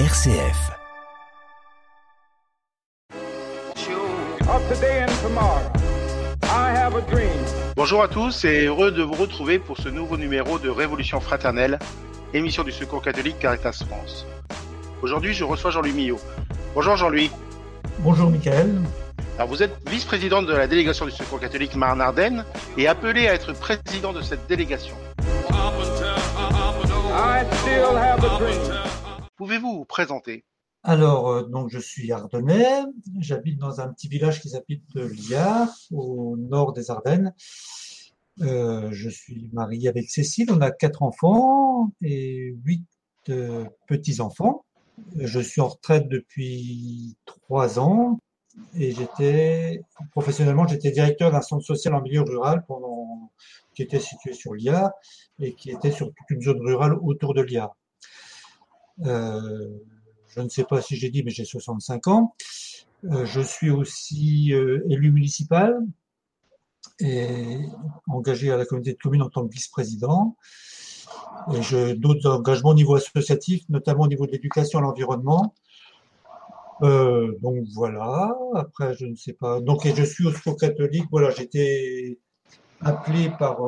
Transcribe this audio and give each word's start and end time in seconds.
RCF. 0.00 0.72
Bonjour 7.76 8.02
à 8.02 8.08
tous 8.08 8.44
et 8.44 8.66
heureux 8.66 8.90
de 8.90 9.04
vous 9.04 9.12
retrouver 9.12 9.60
pour 9.60 9.78
ce 9.78 9.88
nouveau 9.88 10.16
numéro 10.16 10.58
de 10.58 10.68
Révolution 10.68 11.20
fraternelle, 11.20 11.78
émission 12.32 12.64
du 12.64 12.72
Secours 12.72 13.02
catholique 13.02 13.38
Caritas 13.38 13.84
France. 13.88 14.26
Aujourd'hui, 15.00 15.32
je 15.32 15.44
reçois 15.44 15.70
Jean-Louis 15.70 15.92
Millot. 15.92 16.20
Bonjour 16.74 16.96
Jean-Louis. 16.96 17.30
Bonjour 18.00 18.30
Michael. 18.30 18.74
Alors 19.36 19.48
vous 19.48 19.62
êtes 19.62 19.76
vice-président 19.88 20.42
de 20.42 20.52
la 20.52 20.66
délégation 20.66 21.06
du 21.06 21.12
Secours 21.12 21.38
catholique 21.38 21.76
Marne-Ardenne 21.76 22.44
et 22.76 22.88
appelé 22.88 23.28
à 23.28 23.34
être 23.34 23.52
président 23.52 24.12
de 24.12 24.22
cette 24.22 24.44
délégation. 24.48 24.96
Pouvez-vous 29.36 29.78
vous 29.78 29.84
présenter? 29.84 30.44
Alors, 30.84 31.28
euh, 31.28 31.42
donc 31.42 31.70
je 31.70 31.78
suis 31.78 32.12
ardennais, 32.12 32.82
j'habite 33.18 33.58
dans 33.58 33.80
un 33.80 33.92
petit 33.92 34.06
village 34.06 34.40
qui 34.40 34.50
s'appelle 34.50 34.80
Liard, 34.94 35.74
au 35.90 36.36
nord 36.36 36.72
des 36.72 36.90
Ardennes. 36.90 37.34
Euh, 38.42 38.90
je 38.92 39.08
suis 39.08 39.50
marié 39.52 39.88
avec 39.88 40.08
Cécile, 40.08 40.52
on 40.52 40.60
a 40.60 40.70
quatre 40.70 41.02
enfants 41.02 41.90
et 42.00 42.54
huit 42.64 42.86
euh, 43.28 43.64
petits-enfants. 43.88 44.64
Je 45.16 45.40
suis 45.40 45.60
en 45.60 45.68
retraite 45.68 46.06
depuis 46.08 47.16
trois 47.24 47.80
ans 47.80 48.20
et 48.76 48.92
j'étais 48.92 49.80
professionnellement 50.12 50.68
j'étais 50.68 50.92
directeur 50.92 51.32
d'un 51.32 51.40
centre 51.40 51.64
social 51.64 51.94
en 51.94 52.02
milieu 52.02 52.20
rural 52.20 52.64
pendant 52.68 53.32
qui 53.74 53.82
était 53.82 53.98
situé 53.98 54.32
sur 54.32 54.54
Liard 54.54 54.92
et 55.40 55.54
qui 55.54 55.70
était 55.70 55.90
sur 55.90 56.06
toute 56.06 56.30
une 56.30 56.42
zone 56.42 56.60
rurale 56.60 56.94
autour 57.02 57.34
de 57.34 57.42
Liard. 57.42 57.74
Euh, 59.02 59.68
je 60.28 60.40
ne 60.40 60.48
sais 60.48 60.64
pas 60.64 60.80
si 60.80 60.96
j'ai 60.96 61.10
dit, 61.10 61.22
mais 61.22 61.30
j'ai 61.30 61.44
65 61.44 62.06
ans. 62.08 62.34
Euh, 63.04 63.24
je 63.26 63.40
suis 63.40 63.70
aussi 63.70 64.52
euh, 64.52 64.82
élu 64.88 65.12
municipal 65.12 65.78
et 67.00 67.58
engagé 68.08 68.50
à 68.50 68.56
la 68.56 68.64
communauté 68.64 68.92
de 68.92 68.98
communes 68.98 69.22
en 69.22 69.30
tant 69.30 69.46
que 69.46 69.52
vice-président. 69.52 70.36
Et 71.52 71.62
j'ai 71.62 71.94
d'autres 71.94 72.30
engagements 72.30 72.70
au 72.70 72.74
niveau 72.74 72.94
associatif, 72.94 73.64
notamment 73.68 74.04
au 74.04 74.08
niveau 74.08 74.26
de 74.26 74.32
l'éducation 74.32 74.78
à 74.78 74.82
l'environnement. 74.82 75.54
Donc 76.80 77.64
voilà. 77.74 78.36
Après, 78.54 78.94
je 78.94 79.06
ne 79.06 79.16
sais 79.16 79.32
pas. 79.32 79.60
Donc, 79.60 79.86
je 79.86 80.02
suis 80.02 80.26
au 80.26 80.32
secours 80.32 80.56
catholique. 80.56 81.04
Voilà, 81.10 81.30
j'étais 81.30 82.18
appelé 82.80 83.30
par 83.38 83.58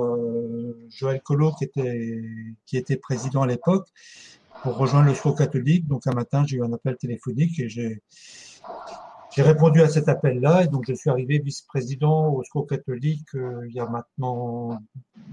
Joël 0.90 1.20
Collot, 1.22 1.52
qui 2.66 2.76
était 2.76 2.96
président 2.96 3.42
à 3.42 3.46
l'époque, 3.46 3.88
pour 4.62 4.76
rejoindre 4.76 5.08
le 5.08 5.14
secours 5.14 5.36
catholique. 5.36 5.86
Donc 5.86 6.06
un 6.06 6.12
matin, 6.12 6.44
j'ai 6.46 6.56
eu 6.56 6.64
un 6.64 6.72
appel 6.72 6.96
téléphonique 6.96 7.58
et 7.60 7.68
j'ai 7.68 8.02
j'ai 9.36 9.42
répondu 9.42 9.82
à 9.82 9.88
cet 9.88 10.08
appel-là 10.08 10.62
et 10.64 10.66
donc 10.66 10.84
je 10.88 10.94
suis 10.94 11.10
arrivé 11.10 11.38
vice-président 11.38 12.28
au 12.28 12.42
secours 12.42 12.66
catholique 12.66 13.34
euh, 13.34 13.66
il 13.68 13.74
y 13.74 13.80
a 13.80 13.84
maintenant, 13.84 14.80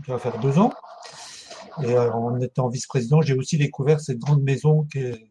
ça 0.05 0.11
va 0.11 0.19
faire 0.19 0.37
deux 0.39 0.59
ans. 0.59 0.73
Et 1.81 1.93
euh, 1.93 2.11
en 2.11 2.37
étant 2.41 2.67
vice-président, 2.67 3.21
j'ai 3.21 3.33
aussi 3.33 3.57
découvert 3.57 4.01
cette 4.01 4.19
grande 4.19 4.43
maison 4.43 4.85
qui 4.91 4.99
est, 4.99 5.25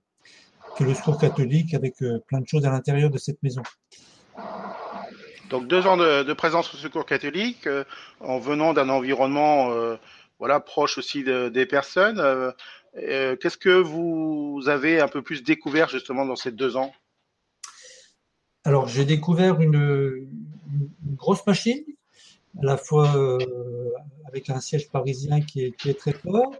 qui 0.74 0.84
est 0.84 0.86
le 0.86 0.94
secours 0.94 1.18
catholique 1.18 1.74
avec 1.74 2.00
euh, 2.00 2.18
plein 2.26 2.40
de 2.40 2.48
choses 2.48 2.64
à 2.64 2.70
l'intérieur 2.70 3.10
de 3.10 3.18
cette 3.18 3.42
maison. 3.42 3.62
Donc 5.50 5.68
deux 5.68 5.86
ans 5.86 5.98
de, 5.98 6.32
présence 6.32 6.72
au 6.72 6.78
Secours 6.78 7.04
catholique, 7.04 7.68
en 8.20 8.38
venant 8.38 8.72
d'un 8.72 8.88
environnement 8.88 9.68
voilà 10.38 10.60
proche 10.60 10.96
aussi 10.96 11.24
de, 11.24 11.50
des 11.50 11.66
personnes. 11.66 12.18
Euh, 12.96 13.36
Qu'est-ce 13.36 13.56
que 13.56 13.80
vous 13.80 14.62
avez 14.66 15.00
un 15.00 15.08
peu 15.08 15.22
plus 15.22 15.42
découvert 15.42 15.88
justement 15.88 16.26
dans 16.26 16.36
ces 16.36 16.52
deux 16.52 16.76
ans? 16.76 16.92
Alors 18.64 18.86
j'ai 18.86 19.04
découvert 19.04 19.60
une, 19.60 20.28
grosse 21.16 21.44
machine, 21.46 21.82
à 22.60 22.64
la 22.64 22.76
fois 22.76 23.16
euh, 23.16 23.38
avec 24.26 24.50
un 24.50 24.60
siège 24.60 24.90
parisien 24.90 25.40
qui 25.40 25.64
est, 25.64 25.98
très 25.98 26.12
fort. 26.12 26.54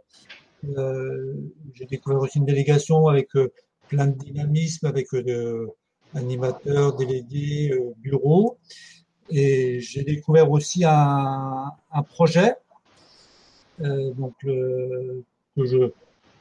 Euh, 0.76 1.34
j'ai 1.74 1.86
découvert 1.86 2.20
aussi 2.20 2.38
une 2.38 2.46
délégation 2.46 3.08
avec 3.08 3.30
plein 3.88 4.06
de 4.06 4.18
dynamisme, 4.18 4.86
avec 4.86 5.12
de 5.12 5.68
animateurs, 6.14 6.96
délégués, 6.96 7.72
bureaux. 7.98 8.58
Et 9.30 9.80
j'ai 9.80 10.02
découvert 10.02 10.50
aussi 10.50 10.84
un, 10.84 11.72
projet 12.08 12.54
donc 13.78 14.34
que 14.42 15.64
je, 15.64 15.92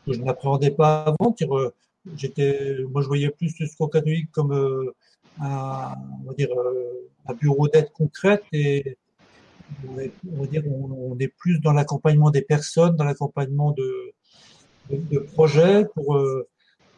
que 0.05 0.13
je 0.13 0.19
n'appréhendais 0.21 0.71
pas 0.71 1.03
avant. 1.03 1.35
euh, 1.41 1.69
J'étais, 2.15 2.77
moi, 2.89 3.01
je 3.01 3.07
voyais 3.07 3.29
plus 3.29 3.53
le 3.59 3.67
secours 3.67 3.91
catholique 3.91 4.31
comme 4.31 4.51
euh, 4.53 4.91
un, 5.39 5.93
on 6.23 6.27
va 6.27 6.33
dire, 6.33 6.49
euh, 6.51 7.09
un 7.27 7.33
bureau 7.33 7.67
d'aide 7.67 7.91
concrète 7.91 8.43
et 8.51 8.97
on, 9.87 9.99
est, 9.99 10.11
va 10.25 10.47
dire, 10.47 10.63
on, 10.67 11.17
est 11.19 11.27
plus 11.27 11.59
dans 11.59 11.73
l'accompagnement 11.73 12.31
des 12.31 12.41
personnes, 12.41 12.95
dans 12.95 13.03
l'accompagnement 13.03 13.71
de, 13.71 14.11
de, 14.89 14.97
de 14.97 15.19
projets 15.19 15.85
pour 15.93 16.15
euh, 16.15 16.47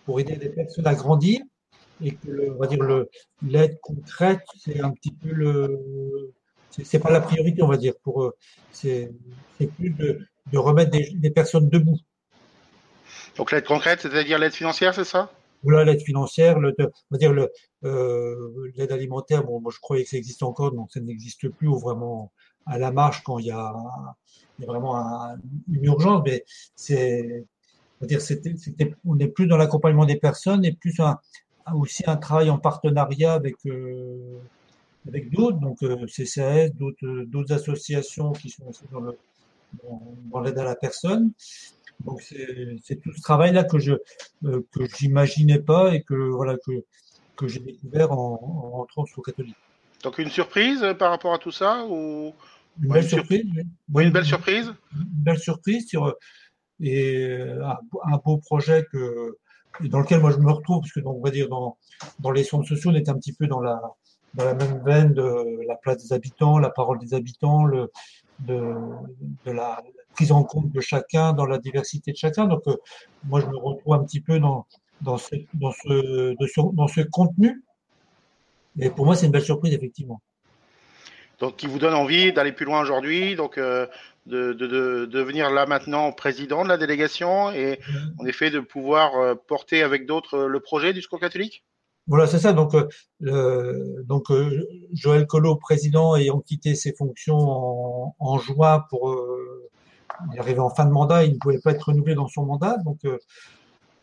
pour 0.05 0.19
aider 0.19 0.35
les 0.35 0.49
personnes 0.49 0.87
à 0.87 0.95
grandir 0.95 1.41
et 2.01 2.15
que 2.15 2.29
le, 2.29 2.51
on 2.51 2.57
va 2.57 2.67
dire 2.67 2.83
l'aide 3.41 3.79
concrète 3.81 4.41
c'est 4.57 4.81
un 4.81 4.91
petit 4.91 5.11
peu 5.11 5.29
le 5.31 6.33
c'est 6.69 6.99
pas 6.99 7.11
la 7.11 7.21
priorité 7.21 7.61
on 7.63 7.67
va 7.67 7.77
dire 7.77 7.93
pour 8.03 8.33
c'est 8.71 9.11
c'est 9.57 9.67
plus 9.67 9.91
de, 9.91 10.19
de 10.51 10.57
remettre 10.57 10.91
des, 10.91 11.11
des 11.13 11.29
personnes 11.29 11.69
debout 11.69 11.99
Donc 13.37 13.51
l'aide 13.51 13.65
concrète, 13.65 14.01
c'est-à-dire 14.01 14.37
l'aide 14.39 14.53
financière, 14.53 14.93
c'est 14.93 15.03
ça? 15.03 15.31
Voilà 15.63 15.85
l'aide 15.85 16.01
financière 16.01 16.59
le 16.59 16.75
on 16.79 16.91
va 17.11 17.17
dire 17.17 17.31
le 17.31 17.49
euh, 17.85 18.71
l'aide 18.75 18.91
alimentaire 18.91 19.45
bon 19.45 19.61
moi 19.61 19.71
je 19.73 19.79
croyais 19.79 20.03
que 20.03 20.09
ça 20.09 20.17
existait 20.17 20.43
encore 20.43 20.73
donc 20.73 20.91
ça 20.91 20.99
n'existe 20.99 21.47
plus 21.47 21.69
ou 21.69 21.79
vraiment 21.79 22.33
à 22.65 22.77
la 22.77 22.91
marge 22.91 23.23
quand 23.23 23.39
il 23.39 23.45
y 23.45 23.51
a, 23.51 23.73
il 24.59 24.65
y 24.65 24.65
a 24.65 24.67
vraiment 24.67 24.97
un- 24.97 25.37
une 25.71 25.85
urgence 25.85 26.21
mais 26.25 26.43
c'est 26.75 27.45
on 28.01 28.03
va 28.03 28.07
dire 28.07 28.19
c'était 28.21 28.55
c'était 28.57 28.93
on 29.05 29.15
n'est 29.15 29.29
plus 29.29 29.47
dans 29.47 29.55
l'accompagnement 29.55 30.05
des 30.05 30.17
personnes 30.17 30.65
et 30.65 30.73
plus 30.73 30.99
un 30.99 31.17
aussi 31.73 32.03
un 32.07 32.17
travail 32.17 32.49
en 32.49 32.57
partenariat 32.57 33.31
avec 33.31 33.55
euh, 33.65 34.37
avec 35.07 35.29
d'autres 35.31 35.59
donc 35.61 35.81
euh, 35.83 36.05
CCAS 36.07 36.69
d'autres 36.71 37.23
d'autres 37.27 37.53
associations 37.53 38.33
qui 38.33 38.49
sont 38.49 38.69
dans 38.91 38.99
le 38.99 39.17
dans 40.31 40.41
l'aide 40.41 40.59
à 40.59 40.65
la 40.65 40.75
personne 40.75 41.31
donc 42.05 42.21
c'est 42.21 43.01
tout 43.01 43.11
ce 43.15 43.21
travail 43.21 43.53
là 43.53 43.63
que 43.63 43.79
je 43.79 43.93
euh, 44.45 44.61
que 44.73 44.85
j'imaginais 44.97 45.59
pas 45.59 45.93
et 45.93 46.03
que 46.03 46.13
voilà 46.13 46.57
que 46.65 46.83
que 47.35 47.47
j'ai 47.47 47.59
découvert 47.59 48.11
en, 48.11 48.33
en 48.41 48.69
rentrant 48.71 49.05
sur 49.05 49.21
catholique. 49.23 49.55
Donc 50.03 50.17
une 50.17 50.29
surprise 50.29 50.83
euh, 50.83 50.93
par 50.93 51.09
rapport 51.11 51.33
à 51.33 51.37
tout 51.37 51.51
ça 51.51 51.85
ou 51.89 52.33
Une 52.81 52.89
belle 52.89 53.03
une 53.03 53.09
surprise, 53.09 53.45
oui. 53.93 54.03
une 54.03 54.11
belle 54.11 54.25
surprise 54.25 54.73
Une 54.95 55.23
belle 55.23 55.39
surprise 55.39 55.87
sur 55.87 56.15
et 56.79 57.27
euh, 57.27 57.63
un, 57.65 57.77
un 58.11 58.17
beau 58.17 58.37
projet 58.37 58.85
que 58.91 59.37
dans 59.81 59.99
lequel 59.99 60.19
moi 60.19 60.31
je 60.31 60.37
me 60.37 60.51
retrouve 60.51 60.81
parce 60.81 60.91
que 60.91 60.99
donc 60.99 61.17
on 61.17 61.21
va 61.21 61.31
dire 61.31 61.47
dans 61.49 61.77
dans 62.19 62.31
les 62.31 62.43
centres 62.43 62.67
sociaux 62.67 62.91
on 62.91 62.95
est 62.95 63.09
un 63.09 63.15
petit 63.15 63.33
peu 63.33 63.47
dans 63.47 63.61
la 63.61 63.81
dans 64.33 64.45
la 64.45 64.55
même 64.55 64.81
veine 64.83 65.13
de 65.13 65.65
la 65.67 65.75
place 65.75 65.97
des 66.03 66.11
habitants, 66.11 66.57
la 66.57 66.71
parole 66.71 66.99
des 66.99 67.13
habitants, 67.13 67.65
le 67.65 67.91
de, 68.39 68.73
de 69.45 69.51
la 69.51 69.81
prise 70.13 70.31
en 70.31 70.43
compte 70.43 70.71
de 70.71 70.81
chacun 70.81 71.33
dans 71.33 71.45
la 71.45 71.57
diversité 71.57 72.11
de 72.11 72.17
chacun. 72.17 72.45
Donc 72.45 72.61
euh, 72.67 72.75
moi 73.23 73.39
je 73.41 73.47
me 73.47 73.57
retrouve 73.57 73.93
un 73.95 74.03
petit 74.03 74.21
peu 74.21 74.39
dans 74.39 74.65
dans 75.01 75.17
ce 75.17 75.35
dans 75.53 75.71
ce, 75.71 76.35
de 76.41 76.47
ce- 76.47 76.75
dans 76.75 76.87
ce 76.87 77.01
contenu. 77.01 77.63
Et 78.79 78.89
pour 78.89 79.05
moi 79.05 79.15
c'est 79.15 79.25
une 79.25 79.31
belle 79.31 79.43
surprise 79.43 79.73
effectivement. 79.73 80.21
donc 81.39 81.57
qui 81.57 81.67
vous 81.67 81.79
donne 81.79 81.93
envie 81.93 82.31
d'aller 82.33 82.51
plus 82.53 82.65
loin 82.65 82.81
aujourd'hui, 82.81 83.35
donc 83.35 83.57
euh, 83.57 83.87
de, 84.25 84.53
de, 84.53 84.67
de 84.67 84.83
de 85.01 85.05
devenir 85.05 85.49
là 85.49 85.65
maintenant 85.65 86.11
président 86.11 86.63
de 86.63 86.69
la 86.69 86.77
délégation 86.77 87.51
et 87.51 87.79
en 88.17 88.25
effet 88.25 88.49
de 88.51 88.59
pouvoir 88.59 89.15
euh, 89.15 89.35
porter 89.35 89.83
avec 89.83 90.05
d'autres 90.05 90.45
le 90.45 90.59
projet 90.59 90.93
du 90.93 91.01
Secours 91.01 91.19
catholique? 91.19 91.65
Voilà, 92.07 92.27
c'est 92.27 92.39
ça. 92.39 92.51
Donc, 92.51 92.75
euh, 92.75 94.03
donc 94.03 94.29
euh, 94.29 94.67
Joël 94.93 95.25
Collot, 95.25 95.55
président, 95.55 96.17
ayant 96.17 96.41
quitté 96.41 96.75
ses 96.75 96.93
fonctions 96.93 97.37
en, 97.37 98.15
en 98.19 98.37
juin 98.39 98.83
pour 98.89 99.09
euh, 99.11 99.52
il 100.31 100.39
arrivé 100.39 100.59
en 100.59 100.69
fin 100.69 100.85
de 100.85 100.91
mandat, 100.91 101.23
il 101.23 101.33
ne 101.33 101.37
pouvait 101.37 101.59
pas 101.59 101.71
être 101.71 101.83
renouvelé 101.83 102.15
dans 102.15 102.27
son 102.27 102.45
mandat. 102.45 102.77
Donc, 102.85 102.99
euh, 103.05 103.17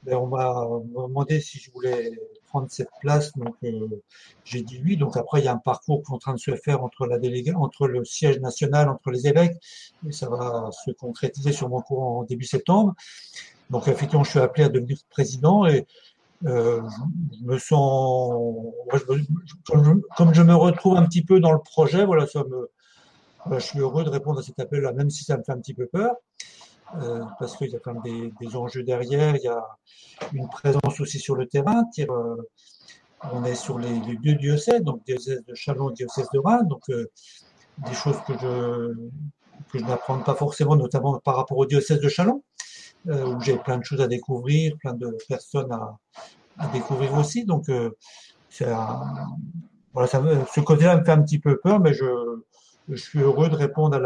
ben, 0.02 0.16
on 0.16 0.26
m'a 0.26 0.66
demandé 1.08 1.40
si 1.40 1.58
je 1.58 1.70
voulais 1.72 2.10
prendre 2.48 2.66
cette 2.70 2.90
place. 3.00 3.36
Donc, 3.36 3.54
euh, 3.64 4.02
j'ai 4.44 4.62
dit 4.62 4.80
oui. 4.84 4.96
Donc 4.96 5.16
après, 5.16 5.40
il 5.40 5.44
y 5.44 5.48
a 5.48 5.52
un 5.52 5.58
parcours 5.58 6.02
qui 6.02 6.10
est 6.10 6.14
en 6.14 6.18
train 6.18 6.34
de 6.34 6.38
se 6.38 6.54
faire 6.56 6.82
entre 6.82 7.06
la 7.06 7.18
délégation, 7.18 7.60
entre 7.62 7.86
le 7.86 8.04
siège 8.04 8.40
national, 8.40 8.88
entre 8.88 9.10
les 9.10 9.26
évêques, 9.26 9.56
et 10.08 10.12
ça 10.12 10.28
va 10.28 10.70
se 10.84 10.90
concrétiser 10.92 11.52
sur 11.52 11.68
mon 11.68 11.80
cours 11.80 12.02
en 12.02 12.24
début 12.24 12.46
septembre. 12.46 12.94
Donc, 13.70 13.88
effectivement, 13.88 14.24
je 14.24 14.30
suis 14.30 14.40
appelé 14.40 14.64
à 14.64 14.68
devenir 14.68 14.98
président 15.10 15.66
et 15.66 15.86
euh, 16.46 16.80
je, 17.38 17.44
me 17.44 17.58
sens, 17.58 18.32
comme, 19.66 19.84
je, 19.84 19.92
comme 20.16 20.34
je 20.34 20.42
me 20.42 20.54
retrouve 20.54 20.96
un 20.96 21.04
petit 21.04 21.22
peu 21.22 21.38
dans 21.40 21.52
le 21.52 21.58
projet, 21.58 22.04
voilà, 22.06 22.26
ça 22.26 22.42
me, 22.44 22.70
voilà, 23.46 23.58
je 23.60 23.66
suis 23.66 23.78
heureux 23.80 24.04
de 24.04 24.10
répondre 24.10 24.40
à 24.40 24.42
cet 24.42 24.58
appel-là, 24.60 24.92
même 24.92 25.10
si 25.10 25.24
ça 25.24 25.36
me 25.36 25.42
fait 25.42 25.52
un 25.52 25.58
petit 25.60 25.74
peu 25.74 25.86
peur. 25.86 26.12
euh, 26.96 27.24
parce 27.38 27.56
qu'il 27.56 27.68
y 27.70 27.76
a 27.76 27.78
quand 27.78 27.94
même 27.94 28.02
des, 28.02 28.32
des, 28.40 28.56
enjeux 28.56 28.82
derrière. 28.82 29.36
Il 29.36 29.42
y 29.42 29.48
a 29.48 29.64
une 30.32 30.48
présence 30.48 31.00
aussi 31.00 31.18
sur 31.18 31.36
le 31.36 31.46
terrain. 31.46 31.84
Euh, 32.00 32.36
on 33.32 33.44
est 33.44 33.54
sur 33.54 33.78
les, 33.78 34.00
les, 34.00 34.16
deux 34.16 34.34
diocèses, 34.34 34.82
donc 34.82 35.04
diocèse 35.04 35.44
de 35.46 35.54
Chalon 35.54 35.90
diocèse 35.90 36.28
de 36.32 36.38
Reims, 36.38 36.66
donc 36.68 36.82
euh, 36.90 37.10
des 37.86 37.94
choses 37.94 38.16
que 38.26 38.32
je 38.38 38.94
que 39.72 39.78
je 39.78 39.84
n'apprends 39.84 40.18
pas 40.20 40.34
forcément, 40.34 40.74
notamment 40.74 41.18
par 41.20 41.36
rapport 41.36 41.58
au 41.58 41.66
diocèse 41.66 42.00
de 42.00 42.08
Chalon, 42.08 42.42
où 43.06 43.40
j'ai 43.40 43.56
plein 43.56 43.78
de 43.78 43.84
choses 43.84 44.00
à 44.00 44.08
découvrir, 44.08 44.76
plein 44.78 44.94
de 44.94 45.16
personnes 45.28 45.70
à, 45.70 45.96
à 46.58 46.66
découvrir 46.68 47.14
aussi. 47.14 47.44
Donc, 47.44 47.66
voilà, 49.92 50.08
ça 50.08 50.22
ce 50.52 50.60
côté-là 50.60 50.96
me 50.98 51.04
fait 51.04 51.12
un 51.12 51.22
petit 51.22 51.38
peu 51.38 51.58
peur, 51.58 51.78
mais 51.78 51.92
je, 51.94 52.04
je 52.90 52.96
suis 52.96 53.20
heureux 53.20 53.48
de 53.48 53.56
répondre 53.56 53.96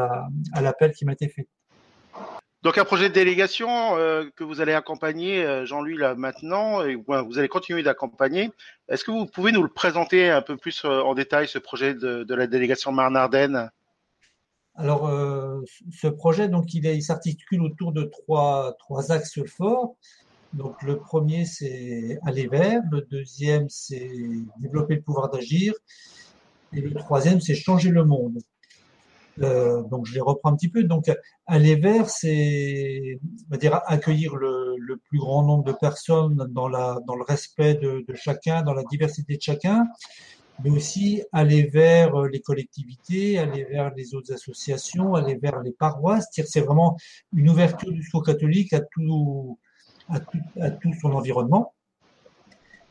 à 0.53 0.61
l'appel 0.61 0.93
qui 0.93 1.05
m'a 1.05 1.13
été 1.13 1.29
fait. 1.29 1.49
Donc 2.63 2.79
un 2.79 2.85
projet 2.87 3.11
de 3.11 3.15
délégation 3.15 3.97
euh, 3.99 4.25
que 4.37 4.43
vous 4.43 4.63
allez 4.63 4.73
accompagner, 4.73 5.45
euh, 5.45 5.67
Jean-Louis, 5.67 5.99
là 5.99 6.15
maintenant, 6.15 6.83
et 6.83 6.95
vous 6.95 7.39
allez 7.39 7.49
continuer 7.49 7.83
d'accompagner. 7.83 8.51
Est-ce 8.89 9.05
que 9.05 9.11
vous 9.11 9.27
pouvez 9.27 9.53
nous 9.53 9.63
le 9.63 9.69
présenter 9.69 10.31
un 10.31 10.41
peu 10.41 10.57
plus 10.57 10.83
euh, 10.87 11.03
en 11.03 11.15
détail, 11.15 11.47
ce 11.47 11.59
projet 11.59 11.93
de, 11.93 12.25
de 12.25 12.35
la 12.35 12.47
délégation 12.47 12.91
Marne-Ardenne? 12.91 13.71
Alors, 14.77 15.09
ce 15.93 16.09
projet, 16.09 16.49
donc, 16.49 16.75
il, 16.75 16.85
il 16.85 17.03
s'articule 17.03 17.63
autour 17.63 17.93
de 17.93 18.03
trois, 18.03 18.75
trois 18.79 19.13
axes 19.13 19.45
forts. 19.47 19.95
Donc, 20.53 20.83
le 20.83 20.99
premier, 20.99 21.45
c'est 21.45 22.19
aller 22.27 22.49
vers. 22.49 22.81
Le 22.91 23.03
deuxième, 23.03 23.69
c'est 23.69 24.11
développer 24.57 24.97
le 24.97 25.03
pouvoir 25.03 25.31
d'agir. 25.31 25.75
Et 26.73 26.81
le 26.81 26.93
troisième, 26.95 27.41
c'est 27.41 27.55
changer 27.55 27.91
le 27.91 28.05
monde. 28.05 28.39
Euh, 29.43 29.83
donc 29.83 30.07
je 30.07 30.15
les 30.15 30.21
reprends 30.21 30.53
un 30.53 30.57
petit 30.57 30.69
peu. 30.69 30.85
Donc 30.85 31.11
aller 31.47 31.77
vers, 31.77 32.09
c'est 32.09 33.19
on 33.49 33.51
va 33.51 33.57
dire 33.57 33.81
accueillir 33.87 34.37
le, 34.37 34.77
le, 34.79 34.97
plus 34.97 35.19
grand 35.19 35.45
nombre 35.45 35.65
de 35.65 35.73
personnes 35.73 36.47
dans 36.51 36.69
la 36.69 36.99
dans 37.07 37.17
le 37.17 37.25
respect 37.25 37.75
de, 37.75 38.05
de, 38.07 38.15
chacun, 38.15 38.63
dans 38.63 38.75
la 38.75 38.85
diversité 38.85 39.37
de 39.37 39.43
chacun, 39.43 39.87
mais 40.63 40.71
aussi 40.71 41.23
aller 41.33 41.65
vers 41.65 42.23
les 42.23 42.41
collectivités, 42.41 43.39
aller 43.39 43.65
vers 43.65 43.93
les 43.95 44.15
autres 44.15 44.33
associations, 44.33 45.15
aller 45.15 45.37
vers 45.37 45.61
les 45.61 45.73
paroisses. 45.73 46.29
C'est 46.31 46.61
vraiment 46.61 46.97
une 47.33 47.51
ouverture 47.51 47.91
du 47.91 48.03
secours 48.03 48.25
catholique 48.25 48.73
à 48.73 48.81
tout 48.81 49.59
à 50.09 50.21
tout, 50.21 50.39
à 50.61 50.71
tout 50.71 50.93
son 51.01 51.13
environnement 51.13 51.75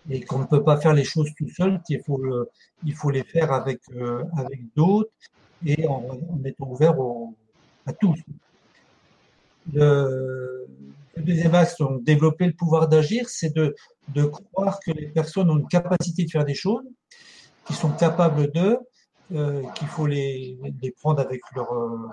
et 0.09 0.21
qu'on 0.21 0.39
ne 0.39 0.45
peut 0.45 0.63
pas 0.63 0.77
faire 0.77 0.93
les 0.93 1.03
choses 1.03 1.29
tout 1.37 1.49
seul, 1.49 1.81
qu'il 1.85 2.01
faut 2.01 2.17
le, 2.17 2.49
il 2.83 2.93
faut 2.93 3.09
les 3.09 3.23
faire 3.23 3.53
avec 3.53 3.79
euh, 3.95 4.23
avec 4.37 4.61
d'autres 4.75 5.11
et 5.65 5.87
en, 5.87 6.03
étant 6.45 6.67
ouvert 6.67 6.95
à 7.85 7.93
tous. 7.93 8.19
Le, 9.73 10.65
deuxième 11.17 11.55
axe, 11.55 11.77
développer 12.01 12.47
le 12.47 12.53
pouvoir 12.53 12.87
d'agir, 12.87 13.29
c'est 13.29 13.53
de, 13.55 13.75
croire 14.51 14.79
que 14.79 14.91
les 14.91 15.07
personnes 15.07 15.49
ont 15.49 15.57
une 15.57 15.67
capacité 15.67 16.25
de 16.25 16.31
faire 16.31 16.45
des 16.45 16.55
choses, 16.55 16.83
qui 17.65 17.73
sont 17.73 17.91
capables 17.91 18.51
de, 18.51 18.77
euh, 19.33 19.63
qu'il 19.75 19.87
faut 19.87 20.05
les, 20.05 20.57
prendre 20.99 21.21
avec 21.21 21.41
leur, 21.55 21.71
euh, 21.73 22.09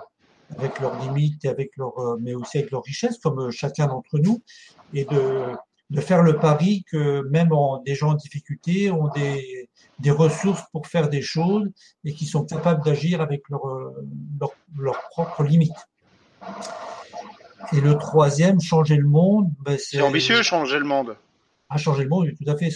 avec 0.57 0.79
leurs 0.79 0.99
limites 1.01 1.43
et 1.45 1.49
avec 1.49 1.75
leur, 1.77 1.97
euh, 1.99 2.17
mais 2.21 2.33
aussi 2.33 2.59
avec 2.59 2.71
leurs 2.71 2.83
richesses, 2.83 3.17
comme 3.17 3.51
chacun 3.51 3.87
d'entre 3.87 4.17
nous, 4.19 4.41
et 4.93 5.05
de, 5.05 5.53
de 5.91 5.99
faire 5.99 6.23
le 6.23 6.37
pari 6.37 6.85
que 6.89 7.21
même 7.29 7.51
en, 7.51 7.81
des 7.83 7.95
gens 7.95 8.11
en 8.11 8.13
difficulté 8.15 8.89
ont 8.91 9.09
des, 9.09 9.69
des 9.99 10.09
ressources 10.09 10.63
pour 10.71 10.87
faire 10.87 11.09
des 11.09 11.21
choses 11.21 11.69
et 12.05 12.13
qui 12.13 12.25
sont 12.25 12.45
capables 12.45 12.83
d'agir 12.83 13.19
avec 13.19 13.41
leurs 13.49 13.67
leur, 14.39 14.53
leur 14.77 15.01
propres 15.09 15.43
limites. 15.43 15.83
Et 17.73 17.81
le 17.81 17.97
troisième, 17.97 18.61
changer 18.61 18.95
le 18.95 19.07
monde. 19.07 19.51
Ben 19.59 19.77
c'est 19.77 20.01
ambitieux, 20.01 20.41
changer 20.43 20.79
le 20.79 20.85
monde. 20.85 21.11
À 21.69 21.75
ah, 21.75 21.77
changer 21.77 22.03
le 22.03 22.09
monde, 22.09 22.29
tout 22.37 22.49
à 22.49 22.57
fait. 22.57 22.69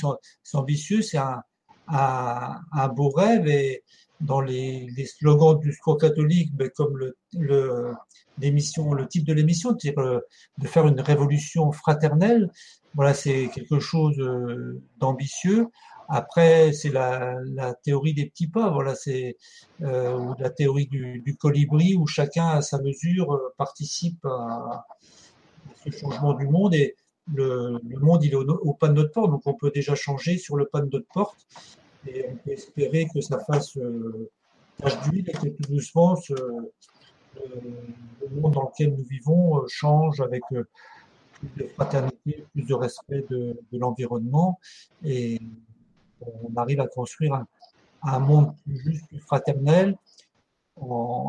C'est 0.43 0.57
ambitieux, 0.57 1.01
c'est 1.01 1.17
un, 1.17 1.41
un, 1.87 2.59
un, 2.71 2.87
beau 2.89 3.09
rêve. 3.09 3.47
Et 3.47 3.83
dans 4.19 4.41
les, 4.41 4.87
les 4.95 5.05
slogans 5.05 5.57
du 5.59 5.71
secours 5.73 5.97
catholique, 5.97 6.53
ben 6.53 6.69
comme 6.69 6.97
le, 6.97 7.17
le, 7.33 7.93
l'émission, 8.39 8.93
le 8.93 9.07
type 9.07 9.25
de 9.25 9.33
l'émission, 9.33 9.75
euh, 9.97 10.19
de 10.57 10.67
faire 10.67 10.87
une 10.87 10.99
révolution 10.99 11.71
fraternelle. 11.71 12.49
Voilà, 12.95 13.13
c'est 13.13 13.49
quelque 13.53 13.79
chose 13.79 14.17
euh, 14.19 14.81
d'ambitieux. 14.97 15.67
Après, 16.07 16.71
c'est 16.71 16.89
la, 16.89 17.35
la, 17.45 17.73
théorie 17.73 18.13
des 18.13 18.27
petits 18.27 18.47
pas. 18.47 18.69
Voilà, 18.69 18.95
c'est 18.95 19.37
euh, 19.81 20.17
ou 20.17 20.35
la 20.39 20.49
théorie 20.49 20.87
du, 20.87 21.21
du, 21.21 21.35
colibri 21.35 21.95
où 21.95 22.07
chacun 22.07 22.47
à 22.47 22.61
sa 22.61 22.79
mesure 22.81 23.33
euh, 23.33 23.53
participe 23.57 24.23
à, 24.25 24.85
ce 25.83 25.91
changement 25.91 26.33
du 26.33 26.47
monde 26.47 26.73
et 26.73 26.95
le, 27.33 27.79
le 27.87 27.99
monde 27.99 28.23
il 28.23 28.33
est 28.33 28.35
au, 28.35 28.47
au, 28.47 28.73
pas 28.73 28.87
de 28.87 28.93
notre 28.93 29.11
porte, 29.11 29.31
donc 29.31 29.41
on 29.45 29.55
peut 29.55 29.71
déjà 29.73 29.95
changer 29.95 30.37
sur 30.37 30.57
le 30.57 30.65
pas 30.65 30.81
de 30.81 30.89
notre 30.91 31.07
porte 31.13 31.37
et 32.07 32.25
on 32.29 32.35
peut 32.35 32.51
espérer 32.51 33.07
que 33.13 33.19
ça 33.21 33.39
fasse 33.39 33.75
euh, 33.77 34.29
tâche 34.77 35.01
d'huile 35.03 35.27
et 35.29 35.33
que 35.33 35.47
tout 35.47 35.71
doucement 35.71 36.15
ce, 36.15 36.33
le 37.35 38.41
monde 38.41 38.53
dans 38.53 38.63
lequel 38.63 38.95
nous 38.95 39.05
vivons 39.05 39.65
change 39.67 40.21
avec 40.21 40.43
euh, 40.53 40.63
de 41.57 41.65
fraternité, 41.65 42.14
plus 42.53 42.63
de 42.63 42.73
respect 42.73 43.25
de, 43.29 43.57
l'environnement 43.71 44.59
et 45.03 45.39
on 46.21 46.55
arrive 46.55 46.79
à 46.79 46.87
construire 46.87 47.43
un, 48.01 48.19
monde 48.19 48.53
plus 48.63 48.77
juste, 48.79 49.07
plus 49.07 49.19
fraternel, 49.19 49.97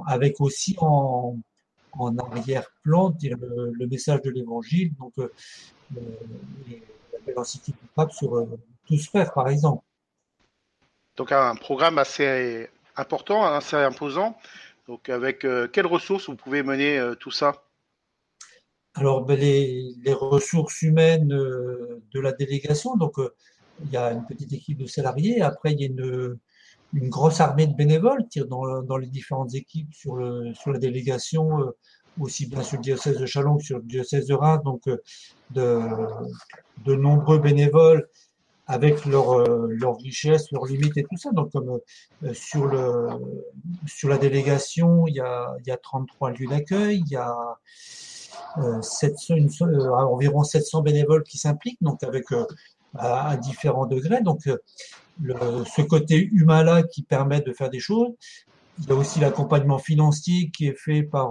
avec 0.07 0.41
aussi 0.41 0.77
en, 0.79 1.37
arrière-plan 1.99 3.15
le, 3.23 3.87
message 3.87 4.23
de 4.23 4.31
l'Évangile, 4.31 4.93
donc 4.99 5.13
euh, 5.19 5.33
l'encyclique 7.35 7.77
du 7.81 7.89
pape 7.95 8.13
sur 8.13 8.37
euh, 8.37 8.47
tous 8.87 9.07
frères, 9.07 9.33
par 9.33 9.49
exemple. 9.49 9.83
Donc 11.17 11.33
un 11.33 11.55
programme 11.57 11.99
assez 11.99 12.69
important, 12.97 13.45
assez 13.45 13.77
imposant. 13.77 14.37
Donc, 14.89 15.09
avec 15.09 15.45
euh, 15.45 15.67
quelles 15.69 15.87
ressources 15.87 16.29
vous 16.29 16.37
pouvez 16.37 16.63
mener 16.63 16.99
euh, 16.99 17.15
tout 17.15 17.31
ça? 17.31 17.66
Alors, 18.97 19.25
ben, 19.25 19.39
les, 19.39 19.95
les, 20.03 20.13
ressources 20.13 20.83
humaines 20.83 21.33
euh, 21.33 22.03
de 22.13 22.21
la 22.21 22.33
délégation. 22.33 22.97
Donc, 22.97 23.15
il 23.85 23.91
y 23.91 23.97
a 23.97 24.13
une 24.13 24.27
petite 24.27 24.53
équipe 24.53 24.79
de 24.79 24.87
salariés. 24.87 25.43
Après, 25.43 25.73
il 25.73 25.81
y 25.81 25.85
a 25.85 25.87
une, 25.89 26.39
une 26.95 27.09
grosse 27.09 27.41
armée 27.41 27.67
de 27.67 27.75
bénévoles 27.75 28.25
dans, 28.49 28.83
dans 28.83 28.97
les 28.97 29.09
différentes 29.09 29.55
équipes 29.55 29.93
sur, 29.93 30.17
le, 30.17 30.55
sur 30.55 30.73
la 30.73 30.79
délégation, 30.79 31.73
aussi 32.19 32.47
bien 32.47 32.63
sur 32.63 32.79
le 32.79 32.83
diocèse 32.83 33.19
de 33.19 33.27
Chalon 33.27 33.59
que 33.59 33.65
sur 33.65 33.79
le 33.79 33.85
diocèse 33.85 34.27
de 34.27 34.35
Reims. 34.35 34.63
Donc, 34.65 34.83
de, 35.51 35.81
de 36.85 36.95
nombreux 36.95 37.39
bénévoles 37.39 38.09
avec 38.67 39.05
leur, 39.07 39.33
euh, 39.33 39.69
leur 39.71 39.97
richesse, 39.99 40.51
leurs 40.51 40.67
limites 40.67 40.97
et 40.97 41.05
tout 41.05 41.17
ça. 41.17 41.31
Donc, 41.33 41.53
comme 41.53 41.79
euh, 42.25 42.35
sur, 42.35 42.67
le, 42.67 43.09
sur 43.87 44.09
la 44.09 44.19
délégation, 44.19 45.07
il 45.07 45.15
y 45.15 45.21
a, 45.21 45.55
il 45.61 45.69
y 45.69 45.71
a 45.71 45.77
33 45.77 46.33
lieux 46.33 46.49
d'accueil, 46.49 47.03
il 47.07 47.13
y 47.13 47.17
a 47.17 47.31
euh, 47.31 47.55
700, 48.83 49.35
une, 49.37 49.51
euh, 49.63 49.91
environ 49.91 50.45
700 50.45 50.83
bénévoles 50.83 51.23
qui 51.25 51.39
s'impliquent, 51.39 51.83
donc 51.83 52.03
avec 52.03 52.27
à, 52.95 53.29
à, 53.31 53.37
différents 53.37 53.87
degrés. 53.87 54.23
Donc, 54.23 54.41
le, 55.23 55.35
ce 55.65 55.83
côté 55.83 56.29
humain-là 56.33 56.83
qui 56.83 57.03
permet 57.03 57.41
de 57.41 57.53
faire 57.53 57.71
des 57.71 57.81
choses. 57.81 58.11
Il 58.79 58.89
y 58.89 58.93
a 58.93 58.95
aussi 58.95 59.21
l'accompagnement 59.21 59.79
financier 59.79 60.51
qui 60.55 60.67
est 60.67 60.79
fait 60.79 61.03
par 61.03 61.31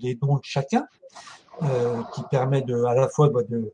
les 0.00 0.14
dons 0.14 0.36
de 0.36 0.44
chacun, 0.44 0.86
qui 2.14 2.22
permet 2.30 2.62
de, 2.62 2.84
à 2.84 2.94
la 2.94 3.08
fois 3.08 3.28
bah, 3.28 3.42
de 3.48 3.72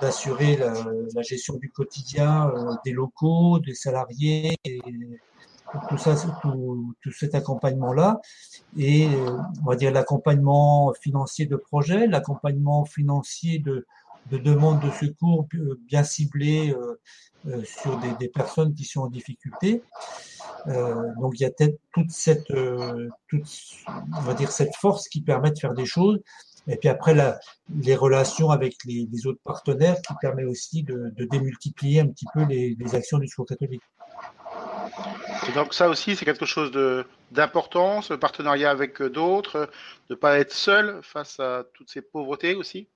d'assurer 0.00 0.56
la, 0.56 0.72
la, 1.14 1.22
gestion 1.22 1.54
du 1.54 1.70
quotidien 1.70 2.48
euh, 2.48 2.74
des 2.84 2.92
locaux, 2.92 3.58
des 3.58 3.74
salariés, 3.74 4.56
et 4.64 4.80
tout 5.88 5.98
ça, 5.98 6.14
tout, 6.42 6.94
tout 7.02 7.12
cet 7.12 7.34
accompagnement-là, 7.34 8.20
et 8.76 9.06
euh, 9.06 9.38
on 9.62 9.70
va 9.70 9.76
dire 9.76 9.92
l'accompagnement 9.92 10.92
financier 11.00 11.46
de 11.46 11.56
projet, 11.56 12.06
l'accompagnement 12.06 12.84
financier 12.84 13.58
de, 13.58 13.86
de 14.30 14.38
demandes 14.38 14.80
de 14.80 14.90
secours 14.90 15.46
bien 15.88 16.04
ciblées 16.04 16.74
euh, 17.46 17.62
sur 17.64 17.98
des, 17.98 18.12
des, 18.18 18.28
personnes 18.28 18.74
qui 18.74 18.84
sont 18.84 19.02
en 19.02 19.08
difficulté. 19.08 19.82
Euh, 20.66 21.12
donc 21.20 21.38
il 21.38 21.42
y 21.42 21.46
a 21.46 21.50
toute 21.92 22.10
cette, 22.10 22.50
euh, 22.50 23.08
toute, 23.28 23.46
on 23.86 24.22
va 24.22 24.34
dire 24.34 24.50
cette 24.50 24.74
force 24.74 25.08
qui 25.08 25.20
permet 25.20 25.52
de 25.52 25.58
faire 25.58 25.74
des 25.74 25.86
choses 25.86 26.20
et 26.68 26.76
puis 26.76 26.88
après, 26.88 27.14
la, 27.14 27.38
les 27.82 27.94
relations 27.94 28.50
avec 28.50 28.74
les, 28.84 29.08
les, 29.10 29.26
autres 29.26 29.40
partenaires 29.44 30.00
qui 30.02 30.14
permet 30.20 30.44
aussi 30.44 30.82
de, 30.82 31.12
de 31.16 31.24
démultiplier 31.24 32.00
un 32.00 32.08
petit 32.08 32.26
peu 32.34 32.44
les, 32.44 32.76
les 32.78 32.94
actions 32.94 33.18
du 33.18 33.28
Secours 33.28 33.46
catholique. 33.46 33.82
Et 35.48 35.52
donc 35.52 35.74
ça 35.74 35.88
aussi, 35.88 36.16
c'est 36.16 36.24
quelque 36.24 36.46
chose 36.46 36.72
d'important, 37.30 38.02
ce 38.02 38.14
partenariat 38.14 38.70
avec 38.70 39.02
d'autres, 39.02 39.68
de 40.08 40.14
ne 40.14 40.16
pas 40.16 40.38
être 40.38 40.52
seul 40.52 41.00
face 41.02 41.38
à 41.40 41.64
toutes 41.74 41.90
ces 41.90 42.02
pauvretés 42.02 42.54
aussi? 42.54 42.88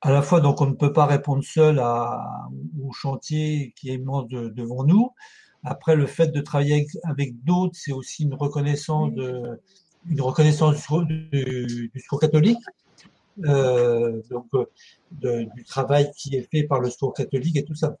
À 0.00 0.10
la 0.10 0.22
fois, 0.22 0.40
donc 0.40 0.60
on 0.60 0.66
ne 0.66 0.74
peut 0.74 0.92
pas 0.92 1.06
répondre 1.06 1.44
seul 1.44 1.80
au 1.80 2.92
chantier 2.92 3.72
qui 3.76 3.90
est 3.90 3.94
immense 3.94 4.26
de, 4.28 4.48
devant 4.48 4.84
nous. 4.84 5.12
Après, 5.64 5.94
le 5.94 6.06
fait 6.06 6.28
de 6.28 6.40
travailler 6.40 6.88
avec, 7.04 7.44
d'autres, 7.44 7.76
c'est 7.76 7.92
aussi 7.92 8.24
une 8.24 8.34
reconnaissance 8.34 9.12
du, 9.12 9.30
du, 10.04 11.90
du 11.94 12.02
catholique 12.20 12.58
donc, 13.36 14.46
du 15.10 15.64
travail 15.64 16.10
qui 16.16 16.36
est 16.36 16.48
fait 16.50 16.64
par 16.64 16.80
le 16.80 16.90
Secours 16.90 17.14
catholique 17.14 17.56
et 17.56 17.64
tout 17.64 17.74
ça. 17.74 17.96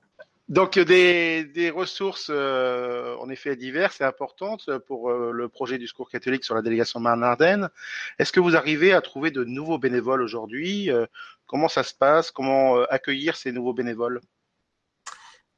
Donc 0.48 0.78
des, 0.78 1.44
des 1.44 1.70
ressources 1.70 2.28
euh, 2.30 3.16
en 3.20 3.30
effet 3.30 3.56
diverses 3.56 4.00
et 4.00 4.04
importantes 4.04 4.68
pour 4.86 5.10
euh, 5.10 5.30
le 5.30 5.48
projet 5.48 5.78
du 5.78 5.86
Secours 5.86 6.10
catholique 6.10 6.44
sur 6.44 6.54
la 6.54 6.62
délégation 6.62 7.00
Marne-Ardenne. 7.00 7.70
Est-ce 8.18 8.32
que 8.32 8.40
vous 8.40 8.56
arrivez 8.56 8.92
à 8.92 9.00
trouver 9.00 9.30
de 9.30 9.44
nouveaux 9.44 9.78
bénévoles 9.78 10.20
aujourd'hui 10.20 10.90
euh, 10.90 11.06
Comment 11.46 11.68
ça 11.68 11.82
se 11.82 11.94
passe? 11.94 12.30
Comment 12.30 12.82
accueillir 12.84 13.36
ces 13.36 13.52
nouveaux 13.52 13.74
bénévoles? 13.74 14.20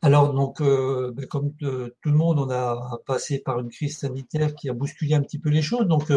Alors 0.02 0.34
donc, 0.34 0.60
ben, 0.60 1.26
comme 1.30 1.54
tout 1.54 2.10
le 2.10 2.12
monde, 2.12 2.40
on 2.40 2.50
a 2.50 2.98
passé 3.06 3.38
par 3.38 3.60
une 3.60 3.70
crise 3.70 3.98
sanitaire 3.98 4.54
qui 4.54 4.68
a 4.68 4.72
bousculé 4.72 5.14
un 5.14 5.22
petit 5.22 5.38
peu 5.38 5.50
les 5.50 5.62
choses. 5.62 5.86
Donc, 5.86 6.10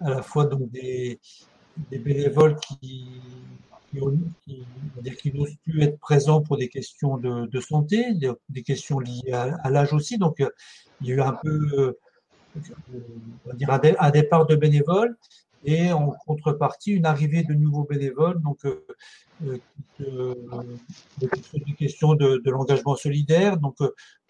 à 0.00 0.10
la 0.10 0.22
fois 0.22 0.46
donc 0.46 0.70
des 0.70 1.18
bénévoles 1.90 2.56
qui 2.60 3.20
qui, 3.92 5.32
n'osent 5.32 5.56
plus 5.64 5.82
être 5.82 5.98
présents 5.98 6.40
pour 6.40 6.56
des 6.56 6.68
questions 6.68 7.16
de, 7.16 7.60
santé, 7.60 8.14
des, 8.48 8.62
questions 8.62 8.98
liées 8.98 9.32
à, 9.32 9.70
l'âge 9.70 9.92
aussi. 9.92 10.18
Donc, 10.18 10.40
euh, 10.40 10.50
il 11.00 11.08
y 11.08 11.12
a 11.12 11.16
eu 11.16 11.20
un 11.20 11.32
peu, 11.32 11.60
euh, 11.78 11.98
on 13.46 13.50
va 13.50 13.54
dire, 13.54 13.70
un, 13.98 14.10
départ 14.10 14.46
de 14.46 14.56
bénévoles 14.56 15.16
et 15.64 15.92
en 15.92 16.10
contrepartie, 16.26 16.92
une 16.92 17.06
arrivée 17.06 17.42
de 17.42 17.54
nouveaux 17.54 17.84
bénévoles. 17.84 18.40
Donc, 18.42 18.64
euh, 18.64 20.34
des 21.18 21.74
questions 21.78 22.14
de, 22.14 22.42
l'engagement 22.50 22.96
solidaire, 22.96 23.56
donc 23.56 23.76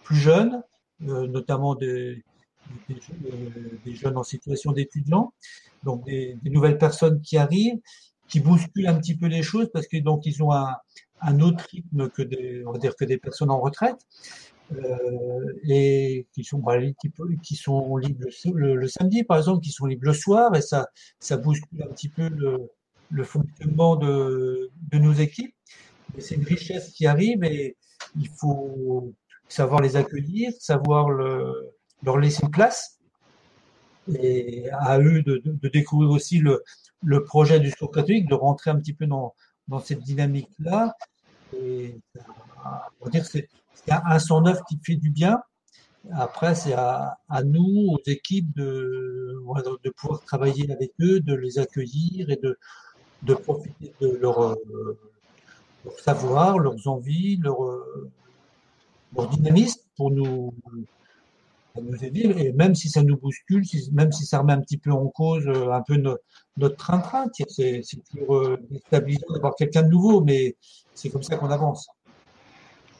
plus 0.05 0.17
jeunes, 0.17 0.63
notamment 1.01 1.75
des, 1.75 2.23
des, 2.89 3.95
jeunes 3.95 4.17
en 4.17 4.23
situation 4.23 4.73
d'étudiants, 4.73 5.33
donc 5.83 6.05
des, 6.05 6.37
nouvelles 6.45 6.79
personnes 6.79 7.21
qui 7.21 7.37
arrivent 7.37 7.81
qui 8.29 8.41
bousculent 8.41 8.87
un 8.87 8.99
petit 8.99 9.17
peu 9.17 9.27
les 9.27 9.43
choses 9.43 9.71
parce 9.73 9.87
que 9.87 9.97
donc 9.97 10.27
ils 10.27 10.43
ont 10.43 10.53
un, 10.53 11.41
autre 11.41 11.65
rythme 11.71 12.09
que 12.11 12.23
des, 12.23 12.63
on 12.67 12.73
va 12.73 12.79
dire 12.79 12.95
que 12.95 13.05
des 13.05 13.19
personnes 13.19 13.51
en 13.51 13.61
retraite 13.61 13.99
euh, 14.73 15.53
et 15.65 16.27
qui 16.33 16.45
sont 16.45 16.63
qui, 17.01 17.11
qui, 17.43 17.57
sont 17.57 17.97
libres 17.97 18.29
le, 18.55 18.87
samedi 18.87 19.25
par 19.25 19.39
exemple, 19.39 19.61
qui 19.61 19.73
sont 19.73 19.87
libres 19.87 20.07
le 20.07 20.13
soir 20.13 20.55
et 20.55 20.61
ça 20.61 20.89
ça 21.19 21.37
bouscule 21.37 21.83
un 21.83 21.93
petit 21.93 22.09
peu 22.09 22.29
le, 22.29 22.71
le 23.11 23.25
fonctionnement 23.25 23.97
de, 23.97 24.71
de 24.93 24.99
nos 24.99 25.13
équipes. 25.13 25.55
C'est 26.19 26.37
une 26.37 26.45
richesse 26.45 26.93
qui 26.93 27.07
arrive 27.07 27.43
et 27.45 27.77
il 28.19 28.29
faut 28.29 29.15
savoir 29.49 29.81
les 29.81 29.97
accueillir, 29.97 30.53
savoir 30.59 31.11
le, 31.11 31.73
leur 32.03 32.19
laisser 32.19 32.47
place 32.49 32.98
et 34.15 34.71
à 34.71 34.99
eux 34.99 35.23
de, 35.23 35.69
découvrir 35.69 36.11
aussi 36.11 36.39
le, 36.41 37.25
projet 37.25 37.61
du 37.61 37.71
secours 37.71 37.93
catholique 37.93 38.29
de 38.29 38.35
rentrer 38.35 38.71
un 38.71 38.77
petit 38.77 38.93
peu 38.95 39.07
dans, 39.07 39.35
cette 39.85 40.01
dynamique-là. 40.01 40.95
Et 41.55 42.01
on 43.01 43.05
va 43.05 43.11
dire 43.11 43.25
c'est 43.25 43.49
un 43.89 44.19
109 44.19 44.61
qui 44.69 44.79
fait 44.83 44.97
du 44.97 45.11
bien. 45.11 45.41
Après, 46.13 46.55
c'est 46.55 46.73
à, 46.73 47.19
nous, 47.45 47.93
aux 47.93 48.01
équipes, 48.07 48.55
de, 48.57 49.37
pouvoir 49.97 50.23
travailler 50.23 50.71
avec 50.71 50.93
eux, 51.01 51.21
de 51.21 51.35
les 51.35 51.59
accueillir 51.59 52.31
et 52.31 52.41
de, 52.43 53.35
profiter 53.35 53.93
de 54.01 54.17
leur, 54.17 54.57
leur 55.85 55.99
savoir, 56.01 56.59
leurs 56.59 56.87
envies, 56.87 57.37
leur 57.37 57.59
dynamisme 59.31 59.81
pour 59.97 60.11
nous, 60.11 60.55
nous 61.77 62.05
aider. 62.05 62.33
Et 62.39 62.53
même 62.53 62.75
si 62.75 62.89
ça 62.89 63.03
nous 63.03 63.17
bouscule, 63.17 63.63
même 63.93 64.13
si 64.13 64.27
ça 64.27 64.39
remet 64.39 64.53
un 64.53 64.61
petit 64.61 64.79
peu 64.79 64.91
en 64.91 65.09
cause 65.09 65.47
euh, 65.47 65.71
un 65.73 65.83
peu 65.83 65.97
notre 66.57 66.77
train-train, 66.77 67.27
c'est 67.49 67.83
toujours 68.11 68.37
euh, 68.37 68.59
déstabilisant 68.71 69.33
d'avoir 69.33 69.55
quelqu'un 69.55 69.83
de 69.83 69.89
nouveau, 69.89 70.23
mais 70.23 70.57
c'est 70.95 71.11
comme 71.11 71.23
ça 71.23 71.37
qu'on 71.37 71.51
avance. 71.51 71.89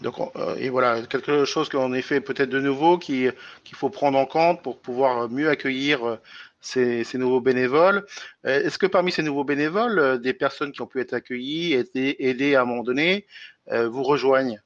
Donc, 0.01 0.15
euh, 0.37 0.55
et 0.57 0.69
voilà, 0.69 1.03
quelque 1.07 1.45
chose 1.45 1.69
qu'en 1.69 1.93
effet 1.93 2.21
peut-être 2.21 2.51
de 2.51 2.61
nouveau 2.61 2.99
qu'il 2.99 3.33
faut 3.75 3.91
prendre 3.91 4.17
en 4.17 4.27
compte 4.27 4.63
pour 4.63 4.79
pouvoir 4.79 5.29
mieux 5.29 5.49
accueillir 5.49 6.19
ces, 6.61 7.05
nouveaux 7.15 7.41
bénévoles. 7.41 8.07
Est-ce 8.45 8.79
que 8.79 8.87
parmi 8.87 9.11
ces 9.11 9.25
nouveaux 9.25 9.45
bénévoles, 9.45 10.21
des 10.21 10.35
personnes 10.35 10.71
qui 10.71 10.83
ont 10.83 10.87
pu 10.87 11.01
être 11.01 11.15
accueillies, 11.15 11.73
été 11.73 12.29
aidées 12.29 12.55
à 12.55 12.63
un 12.63 12.65
moment 12.65 12.85
donné, 12.85 13.27
vous 13.69 14.05
rejoignent? 14.05 14.61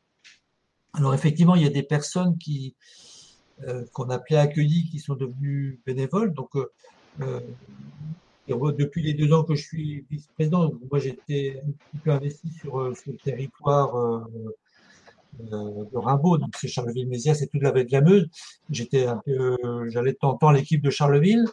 Alors 0.94 1.14
effectivement, 1.14 1.54
il 1.54 1.62
y 1.62 1.66
a 1.66 1.70
des 1.70 1.82
personnes 1.82 2.36
qui, 2.36 2.76
euh, 2.76 3.01
qu'on 3.92 4.10
appelait 4.10 4.36
accueillis 4.36 4.88
qui 4.88 4.98
sont 4.98 5.14
devenus 5.14 5.78
bénévoles. 5.86 6.32
Donc, 6.34 6.56
euh, 6.56 6.70
euh 7.20 7.40
depuis 8.48 9.02
les 9.02 9.14
deux 9.14 9.32
ans 9.32 9.44
que 9.44 9.54
je 9.54 9.62
suis 9.62 10.04
vice-président, 10.10 10.72
moi 10.90 10.98
j'étais 10.98 11.62
un 11.64 11.70
petit 11.70 11.98
peu 12.04 12.10
investi 12.10 12.50
sur, 12.50 12.80
euh, 12.80 12.94
sur 12.94 13.12
le 13.12 13.16
territoire 13.16 13.96
euh, 13.96 14.20
de 15.40 15.96
Rimbaud, 15.96 16.36
donc 16.36 16.50
c'est 16.60 16.68
Charleville-Mézières, 16.68 17.34
c'est 17.34 17.46
toute 17.46 17.62
la 17.62 17.70
vallée 17.70 17.86
de 17.86 17.92
la 17.92 18.02
Meuse. 18.02 18.28
J'étais 18.68 19.06
un 19.06 19.22
peu, 19.24 19.56
j'allais 19.88 20.12
de 20.12 20.18
temps 20.18 20.50
l'équipe 20.50 20.82
de 20.82 20.90
Charleville, 20.90 21.46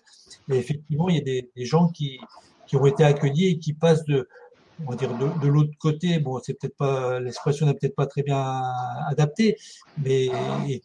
et 0.51 0.57
effectivement 0.57 1.07
il 1.07 1.15
y 1.15 1.19
a 1.19 1.23
des, 1.23 1.49
des 1.55 1.65
gens 1.65 1.87
qui, 1.87 2.19
qui 2.67 2.75
ont 2.75 2.85
été 2.85 3.05
accueillis 3.05 3.47
et 3.47 3.59
qui 3.59 3.71
passent 3.73 4.03
de, 4.03 4.27
on 4.85 4.91
va 4.91 4.95
dire 4.95 5.09
de, 5.17 5.47
l'autre 5.47 5.73
côté, 5.79 6.19
bon, 6.19 6.39
c'est 6.43 6.53
peut-être 6.53 6.77
pas 6.77 7.19
l'expression 7.19 7.65
n'est 7.65 7.73
peut-être 7.73 7.95
pas 7.95 8.07
très 8.07 8.23
bien 8.23 8.61
adaptée, 9.07 9.57
mais 9.97 10.29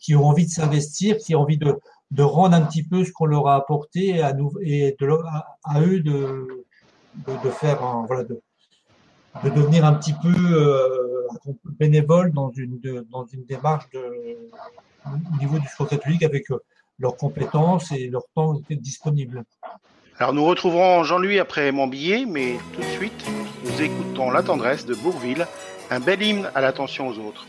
qui 0.00 0.14
ont 0.14 0.26
envie 0.26 0.46
de 0.46 0.50
s'investir, 0.50 1.16
qui 1.18 1.34
ont 1.34 1.40
envie 1.40 1.58
de, 1.58 1.74
rendre 2.22 2.54
un 2.54 2.62
petit 2.62 2.82
peu 2.82 3.04
ce 3.04 3.12
qu'on 3.12 3.26
leur 3.26 3.48
a 3.48 3.56
apporté 3.56 4.22
à 4.22 4.32
nous 4.32 4.52
et 4.62 4.96
à, 5.64 5.80
eux 5.80 6.00
de, 6.00 6.46
faire, 7.50 7.80
voilà, 8.06 8.24
de, 8.24 8.40
de 9.42 9.50
devenir 9.50 9.84
un 9.84 9.94
petit 9.94 10.14
peu 10.22 10.34
euh, 10.34 11.28
bénévole 11.78 12.32
dans 12.32 12.50
une 12.50 13.04
dans 13.10 13.24
une 13.26 13.44
démarche 13.44 13.88
de, 13.90 14.00
au 15.06 15.38
niveau 15.38 15.58
du 15.58 15.66
sport 15.66 15.88
catholique 15.88 16.22
avec 16.22 16.50
euh, 16.50 16.58
leurs 16.98 17.16
compétences 17.16 17.90
et 17.92 18.08
leur 18.08 18.22
temps 18.34 18.60
disponible. 18.70 19.44
Alors 20.20 20.32
nous 20.32 20.44
retrouverons 20.44 21.02
Jean-Louis 21.02 21.40
après 21.40 21.72
mon 21.72 21.88
billet, 21.88 22.24
mais 22.24 22.56
tout 22.72 22.80
de 22.80 22.86
suite, 22.86 23.24
nous 23.64 23.82
écoutons 23.82 24.30
La 24.30 24.44
tendresse 24.44 24.86
de 24.86 24.94
Bourville, 24.94 25.44
un 25.90 25.98
bel 25.98 26.22
hymne 26.22 26.48
à 26.54 26.60
l'attention 26.60 27.08
aux 27.08 27.18
autres. 27.18 27.44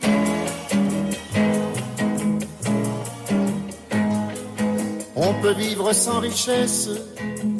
On 5.15 5.33
peut 5.41 5.53
vivre 5.53 5.93
sans 5.93 6.19
richesse, 6.19 6.89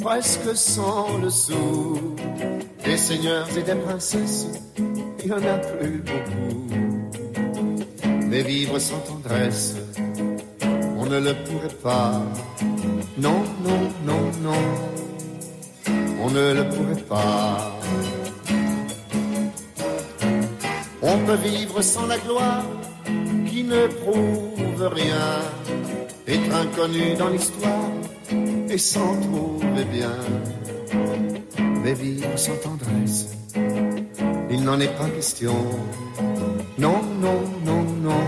presque 0.00 0.56
sans 0.56 1.18
le 1.18 1.30
sou. 1.30 2.16
Des 2.84 2.96
seigneurs 2.96 3.46
et 3.56 3.62
des 3.62 3.76
princesses, 3.76 4.48
il 5.20 5.26
n'y 5.26 5.32
en 5.32 5.36
a 5.36 5.58
plus 5.58 6.02
beaucoup. 6.02 6.66
Mais 8.26 8.42
vivre 8.42 8.80
sans 8.80 8.98
tendresse, 8.98 9.76
on 10.98 11.06
ne 11.06 11.20
le 11.20 11.32
pourrait 11.44 11.74
pas. 11.80 12.22
Non, 13.18 13.44
non, 13.64 13.85
on 16.20 16.30
ne 16.30 16.54
le 16.54 16.68
pourrait 16.68 17.02
pas. 17.08 17.78
On 21.02 21.18
peut 21.18 21.36
vivre 21.36 21.82
sans 21.82 22.06
la 22.06 22.18
gloire 22.18 22.64
qui 23.46 23.62
ne 23.62 23.86
prouve 23.86 24.88
rien, 24.92 25.40
être 26.26 26.54
inconnu 26.54 27.14
dans 27.18 27.28
l'histoire 27.28 27.90
et 28.68 28.78
s'en 28.78 29.20
trouver 29.20 29.84
bien. 29.84 30.16
Mais 31.82 31.94
vivre 31.94 32.36
sans 32.36 32.56
tendresse, 32.56 33.28
il 34.50 34.64
n'en 34.64 34.80
est 34.80 34.96
pas 34.98 35.08
question. 35.10 35.54
Non, 36.78 37.00
non, 37.20 37.40
non, 37.64 37.82
non, 38.02 38.24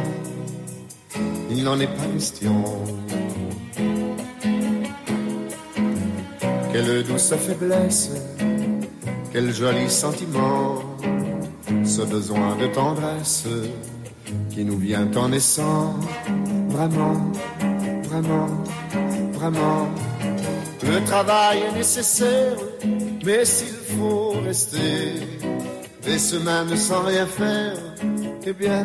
il 1.51 1.65
n'en 1.65 1.79
est 1.81 1.87
pas 1.87 2.07
question. 2.15 2.63
Quelle 6.81 7.03
douce 7.03 7.35
faiblesse, 7.35 8.11
quel 9.33 9.53
joli 9.53 9.91
sentiment, 9.91 10.77
ce 11.85 12.03
besoin 12.03 12.55
de 12.55 12.69
tendresse 12.69 13.49
qui 14.51 14.65
nous 14.65 14.79
vient 14.79 15.11
en 15.17 15.29
naissant. 15.29 15.97
Vraiment, 16.69 17.33
vraiment, 18.05 18.47
vraiment. 19.33 19.89
Le 20.85 21.05
travail 21.05 21.63
est 21.69 21.79
nécessaire, 21.79 22.57
mais 23.27 23.45
s'il 23.45 23.75
faut 23.99 24.35
rester, 24.45 25.15
ce 26.17 26.37
même 26.37 26.77
sans 26.77 27.03
rien 27.03 27.27
faire, 27.27 27.77
eh 28.47 28.53
bien, 28.53 28.85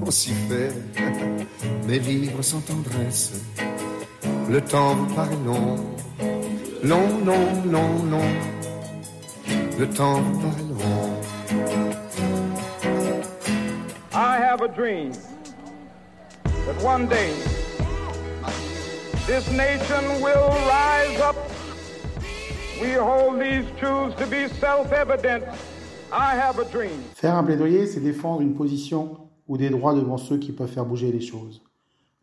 on 0.00 0.10
s'y 0.10 0.32
fait. 0.48 0.72
Mais 1.86 1.98
vivre 1.98 2.40
sans 2.42 2.60
tendresse, 2.60 3.32
le 4.48 4.60
temps 4.60 4.94
vous 4.94 5.14
paraît 5.14 5.36
long 5.44 5.91
long, 6.82 7.24
long, 7.24 7.70
long, 7.70 8.10
long. 8.10 8.32
Le 9.78 9.86
temps 9.88 10.22
paraît 10.40 10.62
long. 10.68 11.22
I 14.14 14.36
have 14.38 14.60
a 14.62 14.68
dream 14.68 15.12
that 16.44 16.82
one 16.82 17.08
day 17.08 17.32
this 19.26 19.50
nation 19.52 20.20
will 20.20 20.50
rise 20.68 21.20
up 21.20 21.36
We 22.82 22.94
hold 22.94 23.38
these 23.38 23.64
truths 23.78 24.16
to 24.16 24.26
be 24.26 24.48
self-evident. 24.58 25.44
I 26.10 26.34
have 26.34 26.58
a 26.58 26.64
dream. 26.64 26.98
Faire 27.14 27.36
un 27.36 27.44
plaidoyer, 27.44 27.86
c'est 27.86 28.00
défendre 28.00 28.40
une 28.40 28.54
position 28.54 29.18
ou 29.46 29.56
des 29.56 29.70
droits 29.70 29.94
devant 29.94 30.16
ceux 30.16 30.36
qui 30.36 30.50
peuvent 30.50 30.68
faire 30.68 30.84
bouger 30.84 31.12
les 31.12 31.20
choses. 31.20 31.62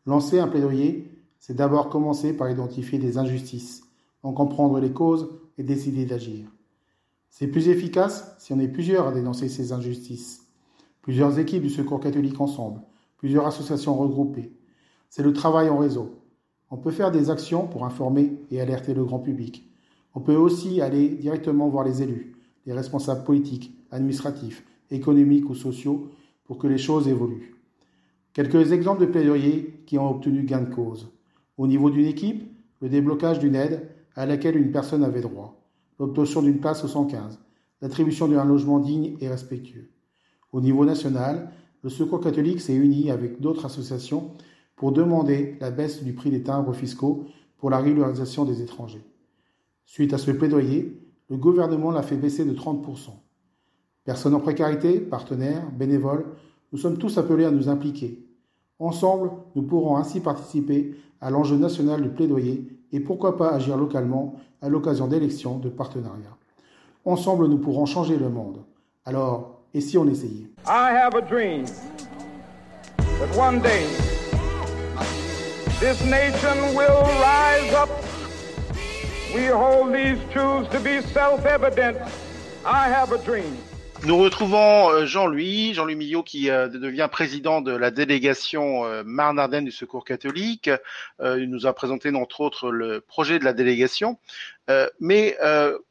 Lancer 0.05 0.37
un 0.37 0.49
plaidoyer, 0.49 1.09
c'est 1.39 1.55
d'abord 1.55 1.87
commencer 1.87 2.33
par 2.33 2.49
identifier 2.49 2.99
des 2.99 3.17
injustices, 3.17 3.83
en 4.23 4.33
comprendre 4.33 4.79
les 4.79 4.91
causes 4.91 5.29
et 5.57 5.63
décider 5.63 6.05
d'agir. 6.05 6.47
C'est 7.29 7.47
plus 7.47 7.69
efficace 7.69 8.35
si 8.39 8.53
on 8.53 8.59
est 8.59 8.67
plusieurs 8.67 9.07
à 9.07 9.11
dénoncer 9.11 9.49
ces 9.49 9.71
injustices. 9.71 10.47
Plusieurs 11.01 11.39
équipes 11.39 11.63
du 11.63 11.69
Secours 11.69 11.99
catholique 11.99 12.41
ensemble, 12.41 12.81
plusieurs 13.17 13.47
associations 13.47 13.95
regroupées. 13.95 14.51
C'est 15.09 15.23
le 15.23 15.33
travail 15.33 15.69
en 15.69 15.77
réseau. 15.77 16.19
On 16.71 16.77
peut 16.77 16.91
faire 16.91 17.11
des 17.11 17.29
actions 17.29 17.67
pour 17.67 17.85
informer 17.85 18.37
et 18.51 18.61
alerter 18.61 18.93
le 18.93 19.03
grand 19.03 19.19
public. 19.19 19.69
On 20.13 20.21
peut 20.21 20.35
aussi 20.35 20.81
aller 20.81 21.09
directement 21.09 21.69
voir 21.69 21.83
les 21.83 22.01
élus, 22.01 22.35
les 22.65 22.73
responsables 22.73 23.23
politiques, 23.23 23.73
administratifs, 23.91 24.63
économiques 24.91 25.49
ou 25.49 25.55
sociaux 25.55 26.09
pour 26.43 26.57
que 26.57 26.67
les 26.67 26.77
choses 26.77 27.07
évoluent. 27.07 27.55
Quelques 28.33 28.71
exemples 28.71 29.01
de 29.01 29.07
plaidoyers 29.07 29.83
qui 29.85 29.97
ont 29.97 30.09
obtenu 30.09 30.43
gain 30.43 30.61
de 30.61 30.73
cause. 30.73 31.09
Au 31.57 31.67
niveau 31.67 31.89
d'une 31.89 32.05
équipe, 32.05 32.43
le 32.81 32.89
déblocage 32.89 33.39
d'une 33.39 33.55
aide 33.55 33.89
à 34.19 34.25
laquelle 34.25 34.57
une 34.57 34.73
personne 34.73 35.05
avait 35.05 35.21
droit, 35.21 35.63
l'obtention 35.97 36.41
d'une 36.41 36.59
place 36.59 36.83
au 36.83 36.89
115, 36.89 37.39
l'attribution 37.81 38.27
d'un 38.27 38.43
logement 38.43 38.79
digne 38.79 39.15
et 39.21 39.29
respectueux. 39.29 39.91
Au 40.51 40.59
niveau 40.59 40.83
national, 40.83 41.53
le 41.83 41.89
Secours 41.89 42.19
catholique 42.19 42.59
s'est 42.59 42.75
uni 42.75 43.11
avec 43.11 43.39
d'autres 43.39 43.65
associations 43.65 44.31
pour 44.75 44.91
demander 44.91 45.55
la 45.61 45.71
baisse 45.71 46.03
du 46.03 46.11
prix 46.11 46.31
des 46.31 46.43
timbres 46.43 46.73
fiscaux 46.73 47.27
pour 47.59 47.69
la 47.69 47.77
régularisation 47.77 48.43
des 48.43 48.61
étrangers. 48.61 49.05
Suite 49.85 50.11
à 50.11 50.17
ce 50.17 50.31
plaidoyer, 50.31 50.99
le 51.29 51.37
gouvernement 51.37 51.91
l'a 51.91 52.01
fait 52.01 52.17
baisser 52.17 52.43
de 52.43 52.53
30%. 52.53 53.11
Personnes 54.03 54.35
en 54.35 54.41
précarité, 54.41 54.99
partenaires, 54.99 55.71
bénévoles, 55.71 56.25
nous 56.73 56.77
sommes 56.77 56.97
tous 56.97 57.17
appelés 57.17 57.45
à 57.45 57.51
nous 57.51 57.69
impliquer. 57.69 58.27
Ensemble, 58.79 59.31
nous 59.55 59.63
pourrons 59.63 59.95
ainsi 59.95 60.19
participer 60.19 60.93
à 61.21 61.29
l'enjeu 61.29 61.55
national 61.55 62.01
du 62.01 62.09
plaidoyer 62.09 62.78
et 62.91 62.99
pourquoi 62.99 63.37
pas 63.37 63.51
agir 63.51 63.77
localement 63.77 64.35
à 64.61 64.69
l'occasion 64.69 65.07
d'élections 65.07 65.57
de 65.57 65.69
partenariat. 65.69 66.35
Ensemble, 67.05 67.47
nous 67.47 67.57
pourrons 67.57 67.85
changer 67.85 68.17
le 68.17 68.29
monde. 68.29 68.63
Alors, 69.05 69.61
et 69.73 69.81
si 69.81 69.97
on 69.97 70.07
essayait? 70.07 70.47
I 70.65 70.91
have 70.91 71.15
a 71.15 71.21
dream 71.21 71.65
that 72.97 73.37
one 73.37 73.61
day 73.61 73.85
this 75.79 76.03
nation 76.05 76.75
will 76.75 77.03
rise 77.21 77.73
up. 77.73 77.89
We 79.33 79.45
hold 79.47 79.93
these 79.93 80.17
truths 80.31 80.69
to 80.71 80.79
be 80.79 81.01
self-evident. 81.13 81.97
I 82.65 82.89
have 82.89 83.13
a 83.13 83.17
dream. 83.19 83.57
Nous 84.05 84.17
retrouvons 84.17 84.89
euh, 84.91 85.05
Jean-Louis, 85.05 85.73
Jean-Louis 85.73 85.95
Millot 85.95 86.23
qui 86.23 86.49
euh, 86.49 86.69
devient 86.69 87.09
président 87.11 87.61
de 87.61 87.71
la 87.71 87.91
délégation 87.91 88.85
euh, 88.85 89.03
Marne-Ardenne 89.05 89.65
du 89.65 89.71
Secours 89.71 90.05
catholique. 90.05 90.69
il 91.21 91.49
nous 91.49 91.67
a 91.67 91.73
présenté 91.73 92.09
entre 92.15 92.39
autres 92.39 92.71
le 92.71 93.01
projet 93.01 93.39
de 93.39 93.43
la 93.43 93.53
délégation. 93.53 94.17
mais 94.99 95.37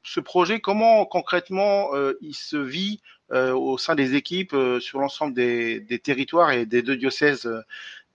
ce 0.02 0.20
projet, 0.20 0.60
comment 0.60 1.04
concrètement 1.04 1.90
il 2.20 2.34
se 2.34 2.56
vit 2.56 3.00
au 3.30 3.76
sein 3.78 3.94
des 3.94 4.14
équipes 4.14 4.56
sur 4.80 5.00
l'ensemble 5.00 5.34
des, 5.34 6.00
territoires 6.02 6.52
et 6.52 6.66
des 6.66 6.82
deux 6.82 6.96
diocèses 6.96 7.42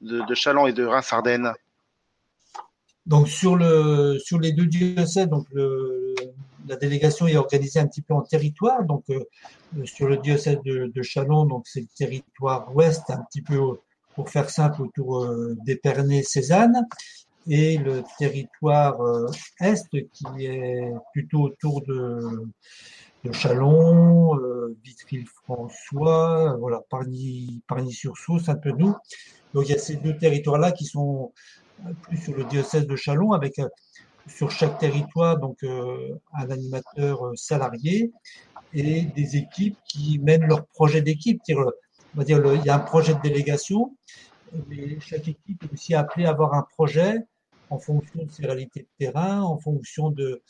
de, 0.01 0.21
de 0.21 0.67
et 0.67 0.73
de 0.73 0.85
Reims-Ardennes 0.85 1.53
donc 3.05 3.27
sur 3.27 3.57
le 3.57 4.17
sur 4.23 4.39
les 4.39 4.53
deux 4.53 4.65
diocèses, 4.65 5.27
donc 5.27 5.45
le, 5.51 6.15
la 6.67 6.75
délégation 6.75 7.27
est 7.27 7.37
organisée 7.37 7.79
un 7.79 7.87
petit 7.87 8.01
peu 8.01 8.13
en 8.13 8.21
territoire. 8.21 8.83
Donc 8.83 9.03
euh, 9.09 9.23
sur 9.85 10.07
le 10.07 10.17
diocèse 10.17 10.59
de, 10.65 10.91
de 10.93 11.01
Chalon, 11.01 11.45
donc 11.45 11.67
c'est 11.67 11.81
le 11.81 11.87
territoire 11.95 12.75
ouest, 12.75 13.09
un 13.09 13.23
petit 13.29 13.41
peu 13.41 13.59
pour 14.15 14.29
faire 14.29 14.49
simple 14.49 14.83
autour 14.83 15.23
euh, 15.23 15.55
d'Épernay-Cézanne, 15.65 16.85
et 17.47 17.77
le 17.77 18.03
territoire 18.17 19.01
euh, 19.01 19.27
est 19.59 19.89
qui 20.11 20.45
est 20.45 20.91
plutôt 21.11 21.41
autour 21.41 21.81
de, 21.81 22.45
de 23.23 23.31
Chalon, 23.31 24.37
euh, 24.37 24.77
Vitry-François, 24.83 26.55
voilà, 26.59 26.81
Parny, 26.89 27.61
Parny-sur-Saulce, 27.67 28.45
Saint-Penou. 28.45 28.95
Donc 29.53 29.67
il 29.67 29.71
y 29.71 29.75
a 29.75 29.79
ces 29.79 29.97
deux 29.97 30.15
territoires-là 30.17 30.71
qui 30.71 30.85
sont 30.85 31.31
plus 32.03 32.17
sur 32.17 32.35
le 32.35 32.43
diocèse 32.45 32.87
de 32.87 32.95
Chalon, 32.95 33.33
avec 33.33 33.59
euh, 33.59 33.67
sur 34.27 34.51
chaque 34.51 34.77
territoire 34.79 35.37
donc 35.37 35.63
euh, 35.63 36.15
un 36.33 36.49
animateur 36.49 37.25
euh, 37.25 37.35
salarié 37.35 38.11
et 38.73 39.03
des 39.03 39.37
équipes 39.37 39.77
qui 39.87 40.19
mènent 40.19 40.45
leur 40.45 40.65
projet 40.67 41.01
d'équipe. 41.01 41.41
On 41.49 42.17
va 42.17 42.23
dire, 42.23 42.41
il 42.55 42.65
y 42.65 42.69
a 42.69 42.75
un 42.75 42.79
projet 42.79 43.13
de 43.13 43.21
délégation, 43.21 43.95
mais 44.67 44.99
chaque 44.99 45.27
équipe 45.27 45.63
est 45.63 45.73
aussi 45.73 45.93
appelée 45.93 46.25
à 46.25 46.29
avoir 46.29 46.53
un 46.53 46.63
projet 46.63 47.17
en 47.69 47.79
fonction 47.79 48.23
de 48.23 48.31
ses 48.31 48.45
réalités 48.45 48.81
de 48.81 49.05
terrain, 49.05 49.41
en 49.41 49.57
fonction 49.57 50.09
de, 50.09 50.41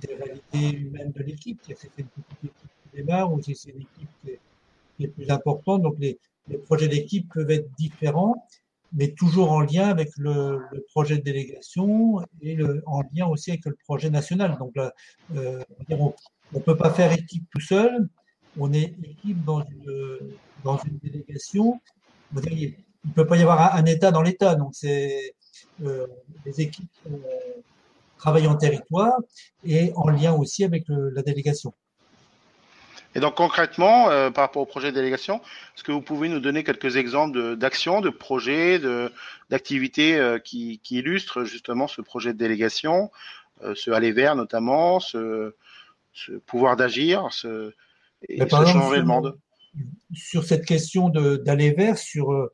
des 0.00 0.14
réalités 0.14 0.76
humaines 0.78 1.12
de 1.12 1.22
l'équipe. 1.22 1.60
C'est 1.66 1.90
une 1.98 2.06
petite 2.06 2.44
équipe 2.44 2.52
qui 2.82 2.96
démarre 2.96 3.32
ou 3.32 3.40
c'est 3.42 3.52
une 3.70 3.82
équipe 3.82 4.10
qui 4.20 4.30
est, 4.30 4.40
qui 4.96 5.04
est 5.04 5.08
plus 5.08 5.30
importante. 5.30 5.82
Donc 5.82 5.96
les, 5.98 6.18
les 6.48 6.58
projets 6.58 6.88
d'équipe 6.88 7.32
peuvent 7.32 7.50
être 7.50 7.70
différents 7.76 8.46
mais 8.92 9.12
toujours 9.12 9.52
en 9.52 9.60
lien 9.60 9.88
avec 9.88 10.10
le, 10.16 10.60
projet 10.92 11.16
de 11.18 11.22
délégation 11.22 12.20
et 12.40 12.54
le, 12.54 12.82
en 12.86 13.02
lien 13.14 13.26
aussi 13.26 13.50
avec 13.50 13.64
le 13.66 13.76
projet 13.84 14.10
national. 14.10 14.56
Donc, 14.58 14.74
là, 14.74 14.92
euh, 15.36 15.62
on 15.90 16.12
ne 16.54 16.60
peut 16.60 16.76
pas 16.76 16.90
faire 16.90 17.12
équipe 17.12 17.44
tout 17.50 17.60
seul. 17.60 18.08
On 18.58 18.72
est 18.72 18.94
équipe 19.04 19.44
dans 19.44 19.62
une, 19.62 20.36
dans 20.64 20.78
une 20.78 20.98
délégation. 20.98 21.80
il 22.50 22.74
ne 23.04 23.12
peut 23.12 23.26
pas 23.26 23.36
y 23.36 23.42
avoir 23.42 23.74
un, 23.74 23.84
État 23.84 24.10
dans 24.10 24.22
l'État. 24.22 24.54
Donc, 24.56 24.70
c'est 24.74 25.34
euh, 25.84 26.06
les 26.44 26.60
équipes 26.60 26.90
euh, 27.06 27.16
travaillent 28.18 28.48
en 28.48 28.56
territoire 28.56 29.16
et 29.64 29.92
en 29.94 30.08
lien 30.08 30.32
aussi 30.32 30.64
avec 30.64 30.84
la 30.88 31.22
délégation. 31.22 31.72
Et 33.14 33.20
donc 33.20 33.34
concrètement, 33.34 34.10
euh, 34.10 34.30
par 34.30 34.44
rapport 34.44 34.62
au 34.62 34.66
projet 34.66 34.90
de 34.90 34.96
délégation, 34.96 35.40
est-ce 35.74 35.82
que 35.82 35.92
vous 35.92 36.00
pouvez 36.00 36.28
nous 36.28 36.40
donner 36.40 36.62
quelques 36.62 36.96
exemples 36.96 37.56
d'actions, 37.56 38.00
de, 38.00 38.10
projets, 38.10 38.80
d'activités 39.50 40.16
euh, 40.16 40.38
qui, 40.38 40.80
qui, 40.82 40.98
illustrent 40.98 41.44
justement 41.44 41.88
ce 41.88 42.02
projet 42.02 42.32
de 42.32 42.38
délégation, 42.38 43.10
euh, 43.64 43.74
ce 43.74 43.90
aller 43.90 44.12
vers 44.12 44.36
notamment, 44.36 45.00
ce, 45.00 45.54
ce 46.12 46.32
pouvoir 46.32 46.76
d'agir, 46.76 47.26
ce, 47.32 47.72
et 48.28 48.40
ce 48.40 48.48
changer 48.48 48.98
le 48.98 49.04
monde? 49.04 49.36
Sur 50.14 50.44
cette 50.44 50.64
question 50.64 51.08
d'aller 51.08 51.72
vers, 51.72 51.98
sur 51.98 52.50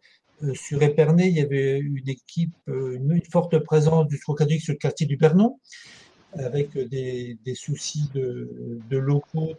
sur 0.52 0.82
Épernay, 0.82 1.28
il 1.28 1.36
y 1.36 1.40
avait 1.40 1.78
une 1.78 2.10
équipe, 2.10 2.52
une, 2.66 3.22
forte 3.30 3.58
présence 3.58 4.06
du 4.06 4.18
catholique 4.20 4.60
sur 4.60 4.74
le 4.74 4.78
quartier 4.78 5.06
du 5.06 5.16
Pernon 5.16 5.58
avec 6.38 6.76
des, 6.76 7.36
soucis 7.54 8.10
de, 8.14 8.96
locaux, 8.96 9.52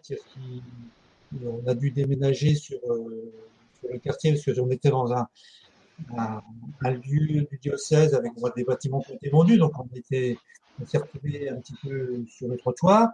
on 1.44 1.68
a 1.68 1.74
dû 1.76 1.92
déménager 1.92 2.56
sur, 2.56 2.80
euh, 2.90 3.32
sur 3.80 3.90
le 3.92 4.00
quartier 4.00 4.34
parce 4.34 4.58
qu'on 4.58 4.72
était 4.72 4.90
dans 4.90 5.12
un, 5.12 5.28
lieu 6.84 7.48
du 7.50 7.58
diocèse 7.62 8.14
avec 8.14 8.32
des 8.56 8.64
bâtiments 8.64 9.02
qui 9.02 9.12
ont 9.12 9.16
été 9.16 9.30
vendus, 9.30 9.58
donc 9.58 9.74
on 9.80 9.88
était 9.96 10.38
on 10.80 10.86
s'est 10.86 11.00
retrouvé 11.00 11.50
un 11.50 11.56
petit 11.56 11.74
peu 11.82 12.24
sur 12.30 12.48
le 12.48 12.56
trottoir. 12.56 13.10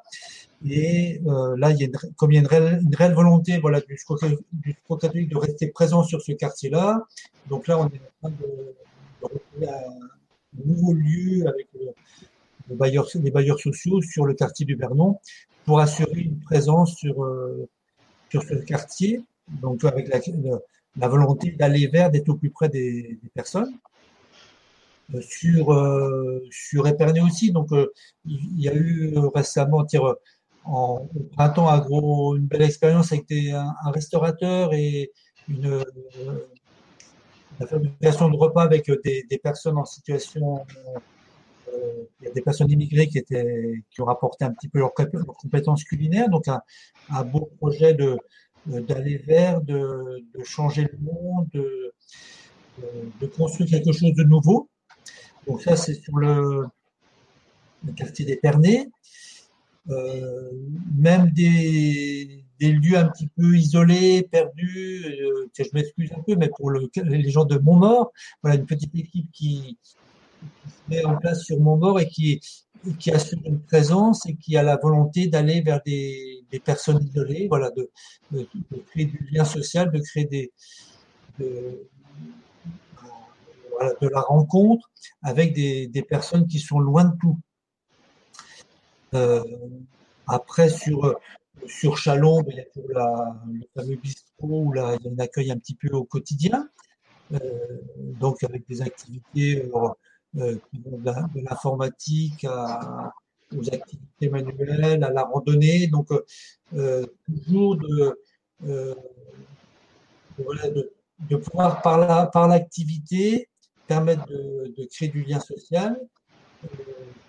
Et 0.66 1.22
euh, 1.26 1.56
là, 1.58 1.72
comme 2.18 2.34
il 2.34 2.36
y 2.36 2.38
a 2.38 2.42
une 2.42 2.48
réelle, 2.96 3.14
volonté 3.14 3.58
voilà, 3.60 3.80
du 3.80 3.98
secours 3.98 4.20
catholique 5.00 5.30
de 5.30 5.38
rester 5.38 5.68
présent 5.68 6.04
sur 6.04 6.22
ce 6.22 6.34
quartier-là, 6.34 7.06
donc 7.50 7.68
là, 7.68 7.80
on 7.80 7.88
est 7.88 8.02
en 8.22 8.30
train 8.30 8.30
de, 8.32 8.46
de 8.46 9.24
retrouver 9.24 9.70
un, 9.70 10.66
nouveau 10.66 10.94
lieu 10.94 11.48
avec 11.48 11.68
le, 11.74 11.94
les 12.70 12.76
bailleurs, 13.32 13.60
sociaux 13.60 14.02
sur 14.02 14.26
le 14.26 14.34
quartier 14.34 14.66
du 14.66 14.76
Vernon 14.76 15.20
pour 15.66 15.80
assurer 15.80 16.22
une 16.22 16.40
présence 16.40 16.96
sur, 16.96 17.24
euh, 17.24 17.70
sur 18.30 18.44
ce 18.44 18.56
quartier, 18.56 19.22
donc 19.48 19.84
avec 19.84 20.08
la, 20.08 20.20
la 20.98 21.08
volonté 21.08 21.52
d'aller 21.52 21.88
vers, 21.88 22.12
d'être 22.12 22.30
au 22.30 22.36
plus 22.36 22.50
près 22.50 22.70
des, 22.70 23.20
personnes. 23.34 23.74
Euh, 25.14 25.22
sur, 25.22 25.74
euh, 25.74 26.46
sur 26.50 26.88
Épernay 26.88 27.22
aussi, 27.22 27.52
donc 27.52 27.70
il 28.26 28.62
y 28.62 28.70
a 28.70 28.74
eu 28.74 29.14
récemment, 29.34 29.86
en, 30.66 31.10
au 31.16 31.24
printemps, 31.36 31.70
un 31.70 31.80
gros, 31.80 32.36
une 32.38 32.46
belle 32.46 32.62
expérience 32.62 33.12
avec 33.12 33.30
un, 33.32 33.92
restaurateur 33.92 34.74
et 34.74 35.12
une, 35.50 35.84
la 37.60 37.68
fabrication 37.68 38.30
de 38.30 38.38
repas 38.38 38.64
avec 38.64 38.90
des, 39.04 39.40
personnes 39.42 39.78
en 39.78 39.86
situation 39.86 40.60
euh, 40.60 41.00
il 42.20 42.26
y 42.26 42.30
a 42.30 42.34
des 42.34 42.42
personnes 42.42 42.70
immigrées 42.72 43.08
qui 43.08 43.18
étaient 43.18 43.84
qui 43.92 44.02
ont 44.02 44.06
rapporté 44.06 44.46
un 44.46 44.52
petit 44.52 44.70
peu 44.70 44.80
leurs 44.80 44.94
compétences 44.94 45.84
culinaires, 45.84 46.30
donc 46.30 46.48
un, 46.48 47.24
beau 47.24 47.50
projet 47.60 47.94
de 47.94 48.18
d'aller 48.66 49.18
vers, 49.18 49.62
de, 49.62 50.24
de, 50.34 50.44
changer 50.44 50.88
le 50.90 50.98
monde, 51.00 51.50
de, 51.54 53.28
construire 53.28 53.70
quelque 53.70 53.92
chose 53.92 54.14
de 54.14 54.24
nouveau. 54.24 54.70
Donc 55.48 55.62
ça, 55.62 55.76
c'est 55.76 55.96
sur 55.96 56.16
le, 56.18 56.68
quartier 57.98 58.26
d'Épernay. 58.26 58.88
euh, 59.90 60.52
même 60.98 61.32
des, 61.32 62.46
des, 62.60 62.72
lieux 62.72 62.98
un 62.98 63.10
petit 63.10 63.28
peu 63.28 63.58
isolés, 63.58 64.28
perdus. 64.32 65.06
Euh, 65.06 65.48
je 65.58 65.66
m'excuse 65.74 66.12
un 66.14 66.22
peu, 66.22 66.36
mais 66.36 66.50
pour 66.50 66.70
le, 66.70 66.90
les 67.04 67.30
gens 67.30 67.46
de 67.46 67.58
Montmort, 67.58 68.14
voilà 68.42 68.56
une 68.58 68.66
petite 68.66 68.96
équipe 68.96 69.30
qui, 69.34 69.78
qui 70.64 70.70
se 70.70 70.90
met 70.90 71.06
en 71.06 71.18
place 71.18 71.44
sur 71.44 71.60
Montmort 71.60 72.00
et 72.00 72.08
qui, 72.08 72.40
qui 73.00 73.12
assure 73.12 73.40
une 73.46 73.62
présence 73.62 74.26
et 74.26 74.36
qui 74.36 74.58
a 74.58 74.64
la 74.64 74.78
volonté 74.78 75.28
d'aller 75.28 75.62
vers 75.62 75.82
des, 75.86 76.46
des, 76.52 76.60
personnes 76.60 77.02
isolées, 77.04 77.48
voilà, 77.48 77.72
de, 77.72 77.90
de, 78.32 78.48
créer 78.90 79.06
du 79.06 79.28
lien 79.32 79.46
social, 79.46 79.92
de 79.92 80.00
créer 80.00 80.26
des, 80.26 80.52
de, 81.40 81.88
la 84.02 84.22
rencontre 84.22 84.92
avec 85.22 85.54
des, 85.54 85.88
des, 85.88 86.04
personnes 86.04 86.48
qui 86.48 86.60
sont 86.60 86.80
loin 86.80 87.06
de 87.06 87.18
tout. 87.20 87.40
Euh, 89.14 89.44
après, 90.28 90.70
sur, 90.70 91.20
sur 91.68 91.98
Chalon, 91.98 92.42
ben, 92.42 92.52
il 92.52 92.58
y 92.58 92.62
a 92.62 92.66
la, 92.94 93.42
le 93.48 93.68
fameux 93.76 93.96
bistrot 93.96 94.64
où 94.66 94.74
là, 94.74 94.96
il 95.00 95.06
y 95.06 95.10
a 95.10 95.12
un 95.12 95.20
accueil 95.20 95.52
un 95.52 95.58
petit 95.58 95.76
peu 95.76 95.90
au 95.90 96.04
quotidien, 96.04 96.70
euh, 97.34 97.40
donc 97.98 98.44
avec 98.44 98.68
des 98.68 98.82
activités 98.82 99.64
euh 99.64 99.90
de 100.34 101.42
l'informatique 101.42 102.46
aux 103.56 103.70
activités 103.70 104.30
manuelles, 104.30 105.04
à 105.04 105.12
la 105.12 105.24
randonnée, 105.24 105.88
donc 105.88 106.08
euh, 106.74 107.06
toujours 107.26 107.78
de, 107.78 108.20
euh, 108.66 108.96
de, 110.40 110.92
de, 111.30 111.36
pouvoir 111.36 111.82
par 111.82 112.00
la 112.00 112.26
par 112.26 112.48
l'activité 112.48 113.48
permettre 113.88 114.26
de, 114.28 114.74
de, 114.78 114.86
créer 114.86 115.10
du 115.10 115.24
lien 115.24 115.40
social, 115.40 116.00
euh, 116.64 116.68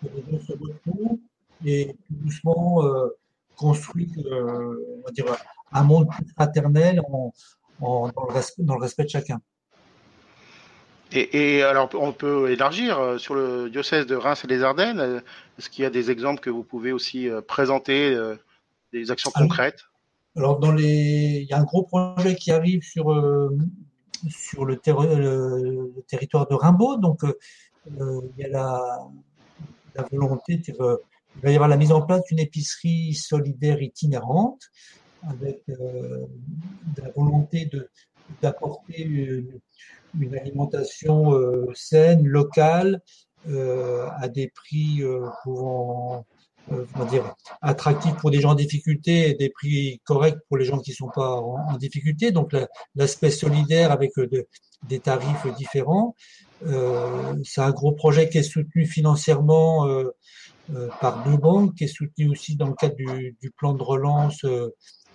que 0.02 0.06
les 0.14 0.22
gens 0.30 0.44
se 0.44 0.52
retrouvent 0.52 1.18
et 1.64 1.96
tout 2.06 2.14
doucement 2.14 2.84
euh, 2.84 3.08
construire 3.56 4.08
euh, 4.26 4.98
on 4.98 5.06
va 5.06 5.12
dire, 5.12 5.26
un 5.72 5.82
monde 5.82 6.08
fraternel 6.36 7.00
en, 7.08 7.32
en, 7.80 8.08
dans 8.08 8.74
le 8.76 8.80
respect 8.80 9.04
de 9.04 9.08
chacun. 9.08 9.40
Et, 11.12 11.56
et, 11.56 11.62
alors, 11.62 11.88
on 11.94 12.12
peut 12.12 12.50
élargir 12.50 12.98
euh, 12.98 13.18
sur 13.18 13.34
le 13.34 13.70
diocèse 13.70 14.06
de 14.06 14.16
Reims 14.16 14.42
et 14.44 14.46
des 14.46 14.62
Ardennes. 14.62 15.22
Est-ce 15.58 15.70
qu'il 15.70 15.82
y 15.82 15.86
a 15.86 15.90
des 15.90 16.10
exemples 16.10 16.40
que 16.40 16.50
vous 16.50 16.64
pouvez 16.64 16.92
aussi 16.92 17.28
présenter, 17.46 18.18
des 18.92 19.10
actions 19.10 19.30
concrètes? 19.32 19.84
Alors, 20.36 20.58
dans 20.58 20.72
les, 20.72 21.42
il 21.42 21.46
y 21.48 21.52
a 21.52 21.58
un 21.58 21.64
gros 21.64 21.84
projet 21.84 22.34
qui 22.34 22.50
arrive 22.50 22.82
sur 22.82 23.12
sur 24.28 24.64
le, 24.64 24.76
ter 24.76 24.96
le, 25.00 25.92
territoire 26.08 26.46
de 26.46 26.54
Rimbaud. 26.54 26.96
Donc, 26.96 27.24
euh, 27.24 27.34
il 28.36 28.42
y 28.42 28.44
a 28.44 28.48
la, 28.48 28.98
la 29.94 30.02
volonté 30.10 30.56
de, 30.56 31.00
il 31.36 31.42
va 31.42 31.50
y 31.50 31.54
avoir 31.54 31.68
la 31.68 31.76
mise 31.76 31.92
en 31.92 32.02
place 32.02 32.22
d'une 32.24 32.38
épicerie 32.38 33.14
solidaire 33.14 33.82
itinérante 33.82 34.70
avec 35.28 35.62
euh, 35.68 36.26
la 36.98 37.10
volonté 37.10 37.66
de 37.66 37.88
d'apporter 38.42 39.02
une, 39.02 39.60
alimentation 40.36 41.34
euh, 41.34 41.66
saine, 41.74 42.26
locale, 42.26 43.00
euh, 43.48 44.08
à 44.16 44.28
des 44.28 44.48
prix 44.48 45.02
euh, 45.02 45.28
pouvant 45.42 46.24
euh, 46.72 46.86
comment 46.92 47.04
dire, 47.04 47.34
attractifs 47.60 48.16
pour 48.16 48.30
des 48.30 48.40
gens 48.40 48.52
en 48.52 48.54
difficulté 48.54 49.28
et 49.28 49.34
des 49.34 49.50
prix 49.50 50.00
corrects 50.04 50.38
pour 50.48 50.56
les 50.56 50.64
gens 50.64 50.78
qui 50.78 50.92
sont 50.92 51.10
pas 51.14 51.36
en, 51.36 51.76
difficulté. 51.76 52.30
Donc 52.30 52.56
l'aspect 52.94 53.30
solidaire 53.30 53.92
avec 53.92 54.16
euh, 54.18 54.26
de, 54.26 54.46
des 54.88 54.98
tarifs 54.98 55.46
différents. 55.56 56.14
C'est 57.44 57.60
un 57.60 57.70
gros 57.72 57.92
projet 57.92 58.30
qui 58.30 58.38
est 58.38 58.42
soutenu 58.42 58.86
financièrement 58.86 59.86
par 61.00 61.22
deux 61.24 61.36
banques, 61.36 61.74
qui 61.74 61.84
est 61.84 61.88
soutenu 61.88 62.30
aussi 62.30 62.56
dans 62.56 62.68
le 62.68 62.74
cadre 62.74 62.94
du, 62.94 63.36
du 63.42 63.50
plan 63.50 63.74
de 63.74 63.82
relance 63.82 64.46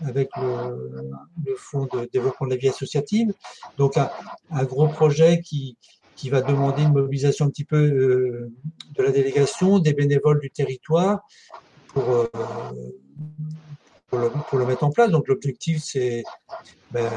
avec 0.05 0.29
le, 0.37 1.01
le, 1.45 1.55
Fonds 1.57 1.87
de 1.93 2.09
développement 2.11 2.47
de 2.47 2.53
la 2.53 2.57
vie 2.57 2.69
associative. 2.69 3.33
Donc 3.77 3.97
un, 3.97 4.09
un 4.51 4.63
gros 4.63 4.87
projet 4.87 5.41
qui, 5.41 5.77
qui 6.19 6.29
va 6.29 6.41
demander 6.41 6.83
une 6.83 6.91
mobilisation 6.91 7.45
un 7.45 7.49
petit 7.49 7.63
peu 7.63 7.77
euh, 7.77 8.51
de 8.97 9.03
la 9.03 9.11
délégation, 9.11 9.79
des 9.79 9.93
bénévoles 9.93 10.41
du 10.41 10.51
territoire 10.51 11.21
pour, 11.87 12.09
euh, 12.09 12.27
pour, 14.09 14.19
le, 14.19 14.29
pour, 14.29 14.59
le, 14.59 14.65
mettre 14.65 14.83
en 14.83 14.89
place. 14.89 15.11
Donc 15.11 15.29
l'objectif 15.29 15.81
c'est 15.81 16.23
ben, 16.91 17.09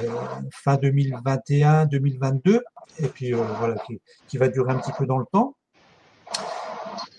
fin 0.53 0.77
2021-2022 0.77 2.61
et 3.01 3.09
puis 3.09 3.35
euh, 3.35 3.39
voilà 3.59 3.75
qui, 3.87 4.01
qui, 4.29 4.39
va 4.39 4.49
durer 4.49 4.73
un 4.73 4.79
petit 4.79 4.93
peu 4.97 5.05
dans 5.05 5.19
le 5.19 5.27
temps. 5.33 5.57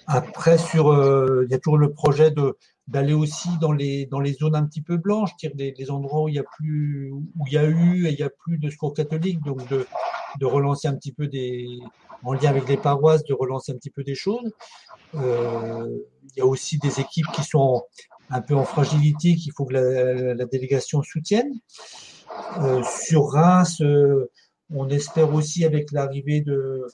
Après, 0.08 0.58
sur, 0.58 0.90
euh, 0.92 1.44
il 1.46 1.52
y 1.52 1.56
a 1.56 1.60
toujours 1.60 1.78
le 1.78 1.92
projet 1.92 2.32
de 2.32 2.58
d'aller 2.90 3.14
aussi 3.14 3.48
dans 3.62 3.72
les 3.72 4.06
dans 4.08 4.20
les 4.20 4.34
zones 4.34 4.56
un 4.56 4.66
petit 4.66 4.82
peu 4.82 4.98
blanches, 4.98 5.32
des, 5.56 5.72
des, 5.72 5.92
endroits 5.92 6.24
où 6.24 6.28
il 6.30 6.36
y 6.36 6.40
a 6.40 6.44
plus 6.44 7.12
où 7.14 7.48
il 7.48 7.54
y 7.54 7.58
a 7.58 7.64
eu 7.64 8.08
et 8.08 8.12
il 8.12 8.20
y 8.20 8.24
a 8.24 8.30
plus 8.30 8.58
de 8.58 8.70
secours 8.70 8.94
catholique, 8.94 9.42
donc 9.42 9.66
de 9.70 9.86
de 10.40 10.46
relancer 10.46 10.88
un 10.90 10.96
petit 10.96 11.14
peu 11.14 11.28
des 11.28 11.80
en 12.24 12.34
lien 12.34 12.50
avec 12.50 12.68
les 12.68 12.78
paroisses, 12.78 13.24
de 13.24 13.34
relancer 13.34 13.72
un 13.72 13.76
petit 13.76 13.90
peu 13.90 14.04
des 14.04 14.16
choses. 14.16 14.52
Euh, 15.16 15.88
il 16.24 16.38
y 16.38 16.42
a 16.42 16.46
aussi 16.46 16.78
des 16.78 17.00
équipes 17.00 17.28
qui 17.34 17.44
sont 17.44 17.84
un 18.30 18.42
peu 18.42 18.56
en 18.56 18.64
fragilité 18.64 19.36
qu'il 19.36 19.52
faut 19.52 19.66
que 19.66 19.74
la, 19.74 20.34
la, 20.34 20.46
délégation 20.46 21.04
soutienne. 21.04 21.52
Euh, 22.60 22.82
sur 22.84 23.30
Reims, 23.32 23.82
euh, 23.82 24.32
on 24.74 24.90
espère 24.90 25.34
aussi 25.34 25.66
avec 25.66 25.92
l'arrivée 25.92 26.42
de 26.42 26.88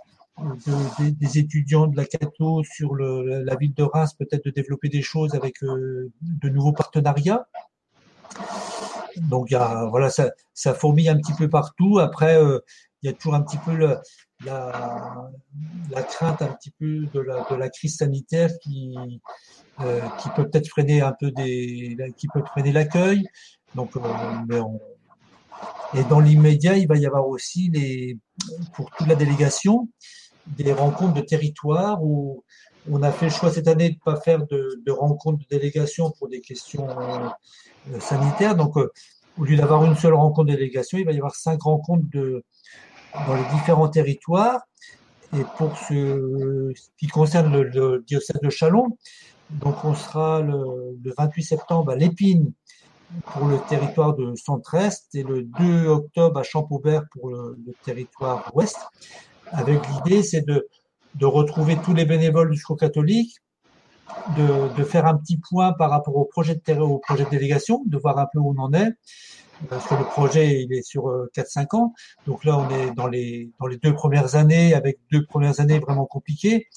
de, 0.68 1.10
des, 1.12 1.38
étudiants 1.38 1.88
de 1.88 1.98
la 1.98 2.06
Cato 2.06 2.64
sur 2.64 2.96
la 2.96 3.56
ville 3.56 3.74
de 3.74 3.84
Reims, 3.84 4.14
peut-être 4.14 4.46
de 4.46 4.52
développer 4.52 4.90
des 4.90 5.02
choses 5.02 5.36
avec 5.36 5.64
euh, 5.64 6.12
de 6.22 6.50
nouveaux 6.50 6.74
partenariats. 6.74 7.48
Donc, 9.18 9.50
voilà, 9.52 10.10
ça, 10.10 10.32
ça 10.54 10.74
fourmille 10.74 11.10
un 11.10 11.18
petit 11.18 11.34
peu 11.34 11.50
partout. 11.50 12.00
Après, 12.00 12.38
euh, 12.38 12.60
il 13.02 13.08
y 13.08 13.10
a 13.10 13.14
toujours 13.14 13.36
un 13.36 13.42
petit 13.42 13.58
peu 13.58 13.76
la, 13.76 14.02
la 14.46 16.04
crainte 16.04 16.42
un 16.42 16.48
petit 16.48 16.72
peu 16.72 17.06
de 17.14 17.20
la, 17.20 17.46
de 17.50 17.56
la 17.56 17.70
crise 17.70 17.98
sanitaire 17.98 18.52
qui, 18.62 18.96
euh, 19.82 20.02
qui 20.22 20.30
peut 20.36 20.50
peut-être 20.50 20.68
freiner 20.68 21.02
un 21.02 21.14
peu 21.18 21.32
des, 21.32 21.98
qui 22.18 22.28
peut 22.28 22.44
freiner 22.46 22.72
l'accueil. 22.72 23.28
Donc, 23.76 23.92
mais 24.48 24.60
et 25.96 26.04
dans 26.04 26.20
l'immédiat, 26.20 26.78
il 26.78 26.88
va 26.88 26.98
y 26.98 27.06
avoir 27.06 27.28
aussi 27.28 27.70
les, 27.74 28.18
pour 28.74 28.92
toute 28.92 29.08
la 29.08 29.16
délégation, 29.16 29.90
des 30.48 30.74
rencontres 30.74 31.14
de 31.14 31.22
territoire 31.22 32.04
où 32.04 32.44
on 32.90 33.04
a 33.04 33.12
fait 33.12 33.26
le 33.26 33.32
choix 33.32 33.52
cette 33.52 33.68
année 33.68 33.90
de 33.90 33.96
ne 33.96 34.14
pas 34.14 34.20
faire 34.20 34.46
de, 34.48 34.92
rencontres 34.92 35.40
de 35.40 35.58
délégation 35.58 36.12
pour 36.12 36.30
des 36.30 36.42
questions 36.42 36.88
euh, 36.90 38.00
sanitaires. 38.00 38.56
Donc, 38.56 38.78
euh, 38.78 38.92
au 39.38 39.44
lieu 39.44 39.56
d'avoir 39.56 39.86
une 39.86 39.96
seule 39.96 40.14
rencontre 40.14 40.48
de 40.50 40.56
délégation, 40.56 40.98
il 40.98 41.06
va 41.06 41.12
y 41.12 41.18
avoir 41.18 41.36
cinq 41.36 41.62
rencontres 41.62 42.08
dans 42.14 43.36
les 43.36 43.46
différents 43.54 43.90
territoires. 43.90 44.62
Et 45.38 45.44
pour 45.58 45.78
ce, 45.78 46.74
qui 46.98 47.08
concerne 47.08 47.62
le, 47.62 48.04
diocèse 48.06 48.40
de 48.42 48.50
Chalon, 48.50 48.98
donc 49.52 49.86
on 49.86 49.94
sera 49.94 50.42
le, 50.42 50.98
le 51.04 51.14
28 51.16 51.44
septembre 51.44 51.92
à 51.92 51.96
l'Épine 51.96 52.52
pour 53.26 53.48
le 53.48 53.60
territoire 53.70 54.16
de 54.16 54.36
centre-est 54.36 55.14
et 55.16 55.24
le 55.24 55.44
2 55.44 55.88
octobre 55.88 56.40
à 56.40 56.44
Champaubert 56.44 57.04
pour 57.12 57.30
le 57.30 57.74
territoire 57.84 58.52
ouest 58.56 58.78
avec 59.52 59.80
l'idée, 59.88 60.24
c'est 60.24 60.46
de, 60.46 60.68
de 61.16 61.26
retrouver 61.26 61.78
tous 61.84 61.94
les 61.94 62.06
bénévoles 62.06 62.52
du 62.52 62.58
secours 62.58 62.78
catholique, 62.78 63.36
de, 64.38 64.76
de, 64.76 64.84
faire 64.84 65.06
un 65.06 65.16
petit 65.16 65.38
point 65.38 65.74
par 65.74 65.90
rapport 65.92 66.16
au 66.16 66.26
projet 66.26 66.56
de 66.56 66.60
terrain, 66.60 66.82
au 66.82 66.98
projet 66.98 67.26
de 67.26 67.30
délégation, 67.30 67.84
de 67.86 67.98
voir 67.98 68.18
un 68.18 68.28
peu 68.32 68.40
où 68.40 68.56
on 68.58 68.62
en 68.62 68.74
est. 68.74 68.92
Parce 69.70 69.86
que 69.88 69.96
le 69.96 70.06
projet, 70.06 70.62
il 70.64 70.74
est 70.74 70.82
sur 70.82 71.04
4-5 71.36 71.60
euh, 71.74 71.78
ans. 71.78 71.94
Donc 72.26 72.46
là, 72.46 72.58
on 72.58 72.70
est 72.70 72.92
dans 72.96 73.08
les, 73.08 73.52
dans 73.60 73.68
les 73.68 73.78
deux 73.78 73.94
premières 73.94 74.36
années, 74.36 74.74
avec 74.74 75.00
deux 75.12 75.26
premières 75.26 75.60
années 75.60 75.80
vraiment 75.80 76.06
compliquées. 76.06 76.68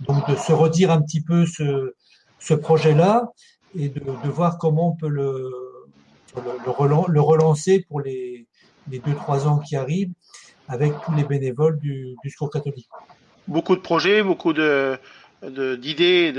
Donc 0.00 0.28
de 0.28 0.34
se 0.36 0.52
redire 0.52 0.90
un 0.90 1.02
petit 1.02 1.20
peu 1.20 1.44
ce, 1.44 1.94
ce 2.38 2.54
projet-là 2.54 3.30
et 3.76 3.88
de, 3.88 4.00
de, 4.00 4.28
voir 4.28 4.56
comment 4.58 4.88
on 4.88 4.96
peut 4.96 5.08
le, 5.08 5.50
le, 6.36 7.12
le 7.12 7.20
relancer 7.20 7.84
pour 7.88 8.00
les, 8.00 8.48
les 8.90 8.98
deux, 9.00 9.14
trois 9.14 9.46
ans 9.46 9.58
qui 9.58 9.76
arrivent 9.76 10.12
avec 10.70 10.92
tous 11.04 11.12
les 11.14 11.24
bénévoles 11.24 11.78
du, 11.78 12.16
du 12.22 12.30
secours 12.30 12.50
catholique. 12.50 12.88
Beaucoup 13.48 13.76
de 13.76 13.80
projets, 13.80 14.22
beaucoup 14.22 14.52
de 14.52 14.98
d'idées, 15.42 16.32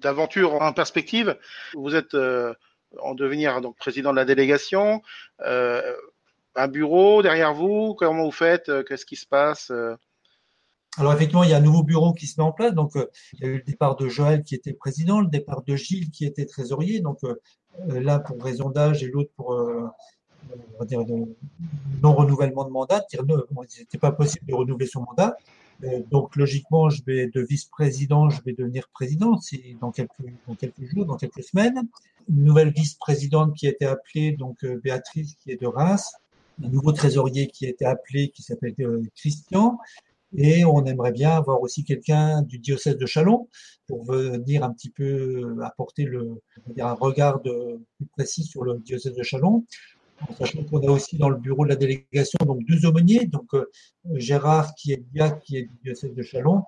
d'aventures 0.00 0.60
en 0.60 0.72
perspective. 0.72 1.36
Vous 1.74 1.94
êtes 1.94 2.14
euh, 2.14 2.52
en 2.98 3.14
devenir 3.14 3.60
donc 3.60 3.76
président 3.76 4.10
de 4.10 4.16
la 4.16 4.24
délégation, 4.24 5.02
euh, 5.46 5.94
un 6.56 6.68
bureau 6.68 7.22
derrière 7.22 7.54
vous. 7.54 7.94
Comment 7.94 8.24
vous 8.24 8.30
faites 8.30 8.68
euh, 8.68 8.82
Qu'est-ce 8.82 9.06
qui 9.06 9.16
se 9.16 9.26
passe 9.26 9.72
alors 10.98 11.12
effectivement, 11.12 11.44
il 11.44 11.50
y 11.50 11.52
a 11.52 11.58
un 11.58 11.62
nouveau 11.62 11.84
bureau 11.84 12.12
qui 12.12 12.26
se 12.26 12.40
met 12.40 12.44
en 12.44 12.50
place. 12.50 12.74
Donc, 12.74 12.96
euh, 12.96 13.08
il 13.34 13.40
y 13.40 13.44
a 13.44 13.46
eu 13.46 13.58
le 13.58 13.62
départ 13.62 13.94
de 13.94 14.08
Joël 14.08 14.42
qui 14.42 14.56
était 14.56 14.72
président, 14.72 15.20
le 15.20 15.28
départ 15.28 15.62
de 15.62 15.76
Gilles 15.76 16.10
qui 16.10 16.26
était 16.26 16.46
trésorier. 16.46 16.98
Donc 16.98 17.20
là, 17.86 18.18
pour 18.18 18.42
raison 18.42 18.70
d'âge 18.70 19.04
et 19.04 19.06
l'autre 19.06 19.30
pour 19.36 19.56
non 22.02 22.14
renouvellement 22.14 22.64
de 22.64 22.70
mandat, 22.70 23.02
c'était 23.68 23.98
pas 23.98 24.12
possible 24.12 24.46
de 24.46 24.54
renouveler 24.54 24.86
son 24.86 25.02
mandat. 25.02 25.36
Euh, 25.84 26.00
donc 26.10 26.36
logiquement, 26.36 26.90
je 26.90 27.02
vais 27.04 27.26
de 27.28 27.40
vice-président, 27.40 28.30
je 28.30 28.42
vais 28.42 28.52
devenir 28.52 28.88
président 28.92 29.38
dans 29.80 29.90
quelques, 29.90 30.12
dans 30.46 30.54
quelques 30.54 30.84
jours, 30.84 31.06
dans 31.06 31.16
quelques 31.16 31.42
semaines. 31.42 31.88
Une 32.28 32.44
nouvelle 32.44 32.70
vice-présidente 32.70 33.54
qui 33.56 33.66
a 33.66 33.70
été 33.70 33.86
appelée, 33.86 34.32
donc 34.32 34.62
euh, 34.64 34.80
Béatrice, 34.82 35.34
qui 35.36 35.50
est 35.50 35.60
de 35.60 35.66
Reims. 35.66 36.12
Un 36.62 36.68
nouveau 36.68 36.92
trésorier 36.92 37.46
qui 37.46 37.66
a 37.66 37.70
été 37.70 37.86
appelé, 37.86 38.28
qui 38.30 38.42
s'appelle 38.42 38.74
euh, 38.80 39.02
Christian. 39.16 39.78
Et 40.36 40.64
on 40.64 40.84
aimerait 40.84 41.12
bien 41.12 41.30
avoir 41.30 41.60
aussi 41.60 41.82
quelqu'un 41.82 42.42
du 42.42 42.58
diocèse 42.58 42.96
de 42.96 43.06
Chalon 43.06 43.48
pour 43.88 44.04
venir 44.04 44.62
un 44.62 44.72
petit 44.72 44.90
peu 44.90 45.56
apporter 45.64 46.04
le, 46.04 46.40
un 46.78 46.92
regard 46.92 47.40
de, 47.40 47.80
plus 47.96 48.06
précis 48.06 48.44
sur 48.44 48.62
le 48.62 48.78
diocèse 48.78 49.14
de 49.14 49.22
Chalon 49.24 49.64
sachant 50.38 50.62
qu'on 50.64 50.80
a 50.86 50.90
aussi 50.90 51.16
dans 51.16 51.28
le 51.28 51.36
bureau 51.36 51.64
de 51.64 51.70
la 51.70 51.76
délégation 51.76 52.38
donc 52.46 52.64
deux 52.64 52.86
aumôniers, 52.86 53.26
donc 53.26 53.52
euh, 53.54 53.64
Gérard 54.14 54.74
qui 54.74 54.92
est 54.92 55.02
diacre, 55.12 55.40
qui 55.40 55.58
est 55.58 55.62
du 55.62 55.76
diocèse 55.84 56.14
de 56.14 56.22
Chalon, 56.22 56.62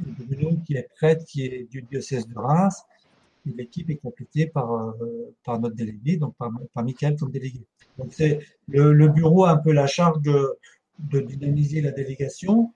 et 0.00 0.24
Bruno 0.24 0.56
qui 0.66 0.74
est 0.74 0.88
prêtre, 0.96 1.24
qui 1.24 1.44
est 1.44 1.70
du 1.70 1.82
diocèse 1.82 2.26
de 2.26 2.38
Reims. 2.38 2.82
L'équipe 3.44 3.88
est 3.90 3.96
complétée 3.96 4.46
par, 4.46 4.72
euh, 4.72 5.34
par 5.44 5.60
notre 5.60 5.76
délégué, 5.76 6.16
donc 6.16 6.34
par, 6.36 6.50
par 6.74 6.84
Michael 6.84 7.16
comme 7.16 7.30
délégué. 7.30 7.60
Donc 7.96 8.12
c'est 8.12 8.40
le, 8.68 8.92
le, 8.92 9.08
bureau 9.08 9.44
a 9.44 9.52
un 9.52 9.56
peu 9.56 9.72
la 9.72 9.86
charge 9.86 10.20
de, 10.22 10.58
de 10.98 11.20
dynamiser 11.20 11.80
la 11.80 11.92
délégation, 11.92 12.72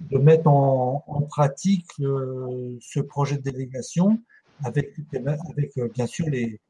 de 0.00 0.18
mettre 0.18 0.48
en, 0.48 1.04
en 1.06 1.22
pratique 1.22 1.86
euh, 2.00 2.76
ce 2.80 3.00
projet 3.00 3.36
de 3.36 3.42
délégation 3.42 4.20
avec, 4.64 4.94
avec 5.14 5.78
bien 5.94 6.06
sûr 6.06 6.26
les, 6.28 6.60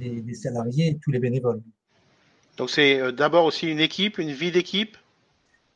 les, 0.00 0.20
les 0.20 0.34
salariés 0.34 0.88
et 0.88 0.98
tous 0.98 1.12
les 1.12 1.20
bénévoles. 1.20 1.62
Donc 2.56 2.70
c'est 2.70 3.00
euh, 3.00 3.12
d'abord 3.12 3.44
aussi 3.44 3.66
une 3.68 3.80
équipe, 3.80 4.18
une 4.18 4.32
vie 4.32 4.52
d'équipe. 4.52 4.96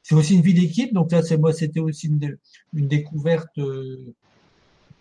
C'est 0.03 0.15
aussi 0.15 0.35
une 0.35 0.43
vie 0.43 0.55
d'équipe. 0.55 0.93
Donc 0.93 1.11
là, 1.11 1.23
c'est 1.23 1.37
moi, 1.37 1.53
c'était 1.53 1.81
aussi 1.81 2.07
une, 2.07 2.37
découverte 2.73 3.59
euh, 3.59 4.15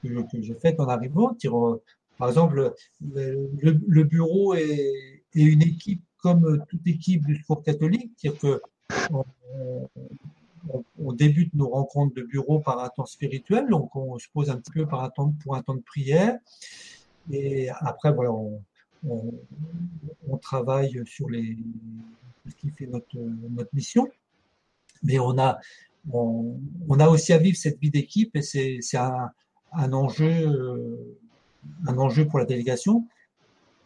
que, 0.02 0.08
que 0.08 0.42
j'ai 0.42 0.56
faite 0.56 0.80
en 0.80 0.88
arrivant. 0.88 1.36
Euh, 1.46 1.76
par 2.18 2.30
exemple, 2.30 2.74
le, 3.02 4.04
bureau 4.04 4.56
est, 4.56 5.22
une 5.36 5.62
équipe 5.62 6.02
comme 6.18 6.64
toute 6.70 6.88
équipe 6.88 7.26
du 7.26 7.36
sport 7.36 7.62
catholique, 7.62 8.12
c'est-à-dire 8.18 8.40
que 8.40 8.62
on, 9.12 9.26
on, 10.98 11.12
débute 11.14 11.54
nos 11.54 11.70
rencontres 11.70 12.16
de 12.16 12.24
bureau 12.24 12.60
par 12.60 12.80
un 12.84 12.90
temps 12.90 13.06
spirituel, 13.06 13.68
donc 13.70 13.96
on 13.96 14.18
se 14.18 14.28
pose 14.34 14.50
un 14.50 14.58
petit 14.58 14.72
peu 14.72 14.88
par 14.88 15.04
un 15.04 15.10
temps, 15.10 15.36
pour 15.44 15.56
un 15.56 15.62
temps 15.62 15.76
de 15.76 15.82
prière, 15.82 16.40
et 17.32 17.70
après 17.70 18.12
voilà, 18.12 18.32
on, 18.32 18.64
on, 19.08 20.38
travaille 20.38 21.02
sur 21.06 21.30
les, 21.30 21.58
ce 22.48 22.56
qui 22.56 22.70
fait 22.70 22.88
notre, 22.88 23.18
notre 23.18 23.74
mission, 23.74 24.08
mais 25.04 25.20
on 25.20 25.38
a, 25.38 25.60
on, 26.12 27.00
a 27.00 27.08
aussi 27.08 27.34
à 27.34 27.38
vivre 27.38 27.58
cette 27.58 27.80
vie 27.80 27.90
d'équipe 27.90 28.36
et 28.36 28.42
c'est, 28.42 28.80
un, 28.96 29.32
un, 29.74 29.94
enjeu, 29.94 30.48
euh, 30.48 31.18
un 31.88 31.98
enjeu 31.98 32.28
pour 32.28 32.40
la 32.40 32.46
délégation. 32.46 33.08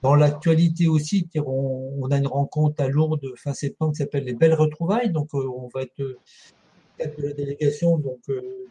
Dans 0.01 0.15
l'actualité 0.15 0.87
aussi, 0.87 1.27
on, 1.35 2.09
a 2.11 2.17
une 2.17 2.27
rencontre 2.27 2.81
à 2.81 2.87
Lourdes 2.87 3.35
fin 3.35 3.53
septembre 3.53 3.91
qui 3.91 3.97
s'appelle 3.97 4.23
les 4.23 4.33
Belles 4.33 4.53
Retrouvailles. 4.53 5.11
Donc, 5.11 5.29
euh, 5.33 5.45
on 5.47 5.69
va 5.73 5.83
être 5.83 6.17
quatre 6.97 7.17
de 7.17 7.27
la 7.27 7.33
délégation 7.33 7.97
donc, 7.97 8.19
euh, 8.29 8.69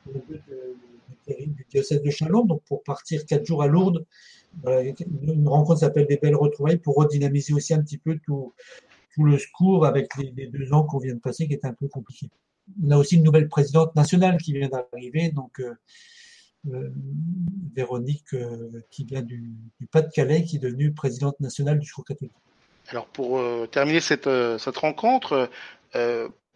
du 1.28 1.66
diocèse 1.70 2.02
de 2.02 2.10
Chalon, 2.10 2.44
donc 2.44 2.62
pour 2.62 2.82
partir 2.82 3.26
quatre 3.26 3.44
jours 3.44 3.62
à 3.62 3.66
Lourdes 3.66 4.06
une 4.64 5.48
rencontre 5.48 5.80
s'appelle 5.80 6.06
des 6.06 6.16
belles 6.16 6.36
retrouvailles 6.36 6.78
pour 6.78 6.96
redynamiser 6.96 7.54
aussi 7.54 7.74
un 7.74 7.82
petit 7.82 7.98
peu 7.98 8.18
tout, 8.24 8.52
tout 9.18 9.24
le 9.24 9.38
secours 9.38 9.84
avec 9.84 10.16
les, 10.16 10.46
deux 10.46 10.72
ans 10.72 10.84
qu'on 10.84 10.98
vient 10.98 11.14
de 11.14 11.20
passer 11.20 11.48
qui 11.48 11.54
est 11.54 11.64
un 11.64 11.72
peu 11.72 11.88
compliqué. 11.88 12.28
On 12.84 12.90
a 12.92 12.96
aussi 12.96 13.16
une 13.16 13.24
nouvelle 13.24 13.48
présidente 13.48 13.94
nationale 13.96 14.38
qui 14.38 14.52
vient 14.52 14.68
d'arriver, 14.68 15.30
donc 15.30 15.58
euh, 15.60 15.74
euh, 16.70 16.90
Véronique 17.74 18.34
euh, 18.34 18.84
qui 18.90 19.04
vient 19.04 19.22
du, 19.22 19.54
Pas-de-Calais, 19.90 20.44
qui 20.44 20.56
est 20.56 20.60
devenue 20.60 20.92
présidente 20.92 21.40
nationale 21.40 21.78
du 21.78 21.86
Secours 21.86 22.04
catholique. 22.04 22.32
Alors 22.90 23.06
pour 23.06 23.42
terminer 23.70 24.00
cette, 24.00 24.30
cette 24.58 24.76
rencontre, 24.78 25.50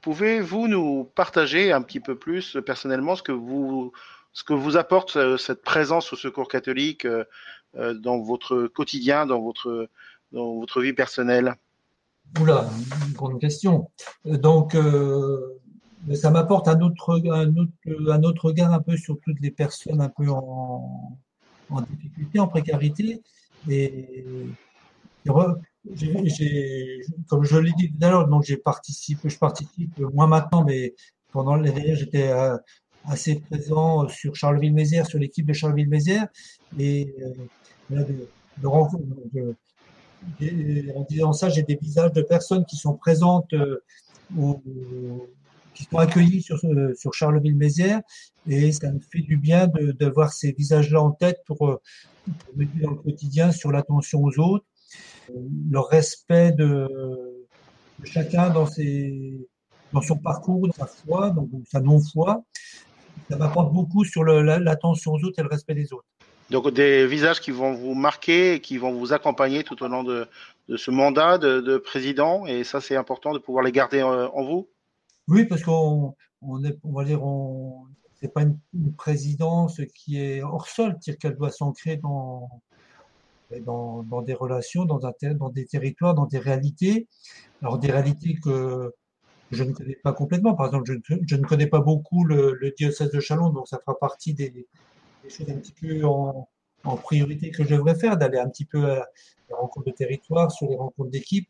pouvez-vous 0.00 0.66
nous 0.66 1.04
partager 1.14 1.72
un 1.72 1.82
petit 1.82 2.00
peu 2.00 2.16
plus 2.16 2.56
personnellement 2.64 3.16
ce 3.16 3.22
que 3.22 3.32
vous 3.32 3.92
ce 4.32 4.42
que 4.42 4.54
vous 4.54 4.78
apporte 4.78 5.36
cette 5.36 5.60
présence 5.60 6.10
au 6.14 6.16
Secours 6.16 6.48
catholique 6.48 7.06
dans 7.74 8.20
votre 8.20 8.66
quotidien, 8.66 9.26
dans 9.26 9.40
votre, 9.40 9.88
dans 10.32 10.56
votre 10.56 10.80
vie 10.80 10.92
personnelle 10.92 11.56
Oula, 12.40 12.68
une 13.06 13.12
grande 13.12 13.40
question. 13.40 13.90
Euh, 14.26 14.38
donc, 14.38 14.74
euh, 14.74 15.60
ça 16.14 16.30
m'apporte 16.30 16.68
un 16.68 16.80
autre, 16.80 17.20
un, 17.30 17.54
autre, 17.56 18.10
un 18.10 18.22
autre 18.22 18.46
regard 18.46 18.72
un 18.72 18.80
peu 18.80 18.96
sur 18.96 19.18
toutes 19.20 19.40
les 19.40 19.50
personnes 19.50 20.00
un 20.00 20.08
peu 20.08 20.28
en, 20.30 21.18
en 21.70 21.80
difficulté, 21.82 22.40
en 22.40 22.48
précarité. 22.48 23.22
Et 23.68 24.24
comme 25.26 25.60
je 27.44 27.58
l'ai 27.58 27.72
dit 27.72 27.92
tout 27.92 28.04
à 28.04 28.10
l'heure, 28.10 28.28
donc 28.28 28.44
j'ai 28.44 28.56
participé, 28.56 29.28
je 29.28 29.38
participe 29.38 29.98
moins 29.98 30.26
maintenant, 30.26 30.64
mais 30.64 30.94
pendant 31.30 31.54
l'année 31.54 31.94
j'étais 31.94 32.32
assez 33.04 33.40
présent 33.40 34.08
sur 34.08 34.34
Charleville-Mézières, 34.34 35.06
sur 35.06 35.18
l'équipe 35.18 35.46
de 35.46 35.52
Charleville-Mézières, 35.52 36.28
et 36.78 37.14
en 40.94 41.06
disant 41.08 41.32
ça, 41.32 41.48
j'ai 41.48 41.62
des 41.62 41.76
visages 41.76 42.12
de 42.12 42.22
personnes 42.22 42.64
qui 42.64 42.76
sont 42.76 42.94
présentes 42.94 43.52
euh, 43.54 43.82
ou 44.36 44.62
qui 45.74 45.84
sont 45.84 45.98
accueillies 45.98 46.42
sur, 46.42 46.60
sur 46.96 47.14
Charleville-Mézières 47.14 48.02
et 48.46 48.72
ça 48.72 48.90
me 48.90 49.00
fait 49.00 49.20
du 49.20 49.36
bien 49.36 49.66
de, 49.68 49.92
de 49.92 50.06
voir 50.06 50.32
ces 50.32 50.52
visages-là 50.52 51.00
en 51.00 51.12
tête 51.12 51.40
pour, 51.46 51.68
euh, 51.68 51.80
pour 52.24 52.56
me 52.56 52.64
dans 52.80 52.90
le 52.90 52.96
quotidien 52.96 53.52
sur 53.52 53.70
l'attention 53.70 54.22
aux 54.22 54.38
autres, 54.38 54.64
le 55.34 55.78
respect 55.78 56.52
de, 56.52 56.88
de, 57.98 58.04
chacun 58.04 58.50
dans, 58.50 58.66
ses, 58.66 59.48
dans 59.92 60.02
son 60.02 60.16
parcours, 60.16 60.66
dans 60.66 60.72
sa 60.72 60.86
foi, 60.86 61.30
dans 61.30 61.48
sa 61.70 61.80
non-foi. 61.80 62.44
Ça 63.30 63.36
m'apporte 63.36 63.72
beaucoup 63.72 64.04
sur 64.04 64.24
l'attention 64.24 65.12
aux 65.12 65.24
autres 65.24 65.38
et 65.38 65.42
le 65.42 65.48
respect 65.48 65.74
des 65.74 65.92
autres. 65.92 66.06
Donc 66.50 66.68
des 66.70 67.06
visages 67.06 67.40
qui 67.40 67.50
vont 67.50 67.72
vous 67.72 67.94
marquer 67.94 68.54
et 68.54 68.60
qui 68.60 68.76
vont 68.76 68.92
vous 68.92 69.12
accompagner 69.14 69.64
tout 69.64 69.82
au 69.82 69.88
long 69.88 70.04
de, 70.04 70.28
de 70.68 70.76
ce 70.76 70.90
mandat 70.90 71.38
de, 71.38 71.60
de, 71.60 71.78
président. 71.78 72.46
Et 72.46 72.62
ça, 72.62 72.80
c'est 72.80 72.96
important 72.96 73.32
de 73.32 73.38
pouvoir 73.38 73.64
les 73.64 73.72
garder 73.72 74.00
euh, 74.00 74.28
en, 74.28 74.44
vous. 74.44 74.68
Oui, 75.28 75.46
parce 75.46 75.62
qu'on 75.62 76.14
on 76.42 76.62
est, 76.64 76.76
on 76.84 76.92
va 76.92 77.04
dire, 77.04 77.24
on, 77.24 77.86
c'est 78.20 78.32
pas 78.32 78.42
une, 78.42 78.58
présidence 78.96 79.80
qui 79.94 80.20
est 80.20 80.42
hors 80.42 80.68
sol, 80.68 80.96
c'est-à-dire 81.00 81.18
qu'elle 81.18 81.36
doit 81.36 81.50
s'ancrer 81.50 81.96
dans, 81.96 82.48
dans, 83.64 84.02
dans, 84.02 84.22
des 84.22 84.34
relations, 84.34 84.84
dans, 84.84 85.06
un, 85.06 85.12
dans 85.34 85.48
des 85.48 85.64
territoires, 85.66 86.14
dans 86.14 86.26
des 86.26 86.38
réalités. 86.38 87.08
Alors 87.62 87.78
des 87.78 87.90
réalités 87.90 88.34
que 88.34 88.92
je 89.52 89.64
ne 89.64 89.72
connais 89.72 89.96
pas 89.96 90.12
complètement. 90.12 90.54
Par 90.54 90.66
exemple, 90.66 90.90
je, 91.04 91.36
ne 91.36 91.42
connais 91.44 91.66
pas 91.66 91.80
beaucoup 91.80 92.24
le, 92.24 92.72
diocèse 92.76 93.10
de 93.10 93.20
Chalon, 93.20 93.50
donc 93.50 93.68
ça 93.68 93.78
fera 93.78 93.98
partie 93.98 94.34
des, 94.34 94.66
choses 95.28 95.48
un 95.48 95.56
petit 95.56 95.72
peu 95.72 96.04
en, 96.04 96.48
priorité 97.02 97.50
que 97.50 97.64
je 97.64 97.74
devrais 97.74 97.94
faire, 97.94 98.16
d'aller 98.16 98.38
un 98.38 98.48
petit 98.48 98.64
peu 98.64 98.90
à 98.90 99.06
les 99.48 99.54
rencontres 99.54 99.86
de 99.86 99.92
territoire, 99.92 100.50
sur 100.50 100.68
les 100.68 100.76
rencontres 100.76 101.10
d'équipe. 101.10 101.48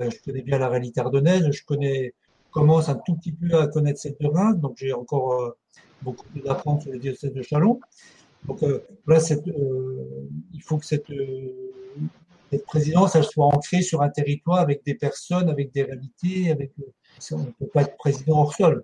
Euh, 0.00 0.10
je 0.10 0.18
connais 0.24 0.42
bien 0.42 0.58
la 0.58 0.68
réalité 0.68 1.00
ardennaise, 1.00 1.50
je 1.50 1.62
commence 2.50 2.88
un 2.88 2.94
tout 2.94 3.16
petit 3.16 3.32
peu 3.32 3.58
à 3.58 3.66
connaître 3.66 3.98
cette 3.98 4.20
de 4.20 4.60
donc 4.60 4.76
j'ai 4.76 4.92
encore 4.92 5.32
euh, 5.40 5.56
beaucoup 6.02 6.26
d'apprendre 6.44 6.82
sur 6.82 6.92
le 6.92 6.98
diocèse 6.98 7.32
de 7.32 7.42
Chalon. 7.42 7.80
Donc 8.46 8.62
euh, 8.62 8.80
voilà, 9.06 9.22
euh, 9.30 10.04
il 10.52 10.62
faut 10.62 10.78
que 10.78 10.86
cette, 10.86 11.10
euh, 11.10 11.72
cette 12.50 12.64
présidence 12.64 13.20
soit 13.22 13.46
ancrée 13.46 13.82
sur 13.82 14.02
un 14.02 14.08
territoire 14.08 14.60
avec 14.60 14.84
des 14.84 14.94
personnes, 14.94 15.48
avec 15.48 15.72
des 15.72 15.82
réalités, 15.82 16.50
avec 16.50 16.72
on 17.32 17.38
ne 17.38 17.44
peut 17.44 17.66
pas 17.72 17.82
être 17.82 17.96
président 17.96 18.40
hors 18.40 18.54
sol 18.54 18.82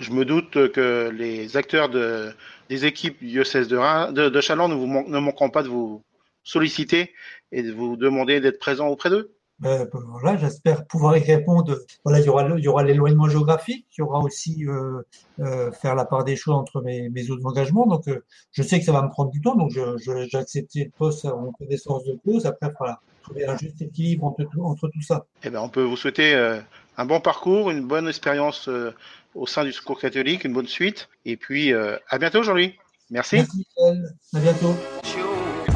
je 0.00 0.12
me 0.12 0.24
doute 0.24 0.72
que 0.72 1.10
les 1.12 1.56
acteurs 1.56 1.90
de, 1.90 2.32
des 2.70 2.86
équipes 2.86 3.22
diocèse 3.22 3.68
de, 3.68 4.28
de, 4.28 4.40
Chalon 4.40 4.68
ne, 4.68 4.74
ne 4.74 5.18
manqueront 5.18 5.50
pas 5.50 5.62
de 5.62 5.68
vous 5.68 6.02
solliciter 6.42 7.14
et 7.52 7.62
de 7.62 7.72
vous 7.72 7.96
demander 7.96 8.40
d'être 8.40 8.58
présent 8.58 8.88
auprès 8.88 9.10
d'eux. 9.10 9.36
Ben, 9.60 9.86
ben, 9.92 10.00
voilà, 10.08 10.38
j'espère 10.38 10.86
pouvoir 10.86 11.16
y 11.18 11.22
répondre. 11.22 11.78
Voilà, 12.04 12.20
il 12.20 12.26
y 12.26 12.28
aura, 12.28 12.48
il 12.56 12.64
y 12.64 12.68
aura 12.68 12.82
l'éloignement 12.82 13.28
géographique, 13.28 13.86
il 13.92 14.00
y 14.00 14.02
aura 14.02 14.20
aussi 14.20 14.64
euh, 14.66 15.02
euh, 15.40 15.70
faire 15.72 15.94
la 15.94 16.06
part 16.06 16.24
des 16.24 16.34
choses 16.36 16.54
entre 16.54 16.80
mes, 16.80 17.10
mes 17.10 17.30
autres 17.30 17.44
engagements. 17.44 17.86
Donc, 17.86 18.08
euh, 18.08 18.24
je 18.52 18.62
sais 18.62 18.78
que 18.78 18.86
ça 18.86 18.92
va 18.92 19.02
me 19.02 19.10
prendre 19.10 19.30
du 19.30 19.40
temps, 19.42 19.56
donc 19.56 19.70
j'ai 19.70 19.84
je, 19.98 20.36
accepté 20.36 20.84
le 20.84 20.90
poste 20.90 21.26
en 21.26 21.52
connaissance 21.52 22.04
de 22.04 22.18
cause. 22.24 22.46
Après, 22.46 22.72
voilà, 22.78 23.00
trouver 23.22 23.46
un 23.46 23.56
juste 23.58 23.82
équilibre 23.82 24.24
entre, 24.24 24.46
entre 24.62 24.88
tout 24.88 25.02
ça. 25.02 25.26
Eh 25.42 25.50
ben, 25.50 25.60
on 25.60 25.68
peut 25.68 25.82
vous 25.82 25.96
souhaiter 25.96 26.34
euh, 26.34 26.58
un 26.96 27.04
bon 27.04 27.20
parcours, 27.20 27.70
une 27.70 27.86
bonne 27.86 28.08
expérience 28.08 28.68
euh, 28.68 28.94
au 29.34 29.46
sein 29.46 29.64
du 29.64 29.72
Secours 29.72 30.00
catholique, 30.00 30.44
une 30.44 30.54
bonne 30.54 30.68
suite. 30.68 31.08
Et 31.26 31.36
puis, 31.36 31.74
euh, 31.74 31.96
à 32.08 32.18
bientôt 32.18 32.40
aujourd'hui. 32.40 32.78
Merci. 33.10 33.36
Merci, 33.36 33.66
Michel. 33.76 34.14
À 34.34 34.38
bientôt. 34.38 34.74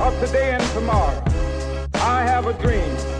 Of 0.00 0.20
today 0.20 0.54
and 0.54 0.74
tomorrow, 0.74 1.22
I 1.94 2.24
have 2.26 2.46
a 2.46 2.52
dream. 2.54 3.13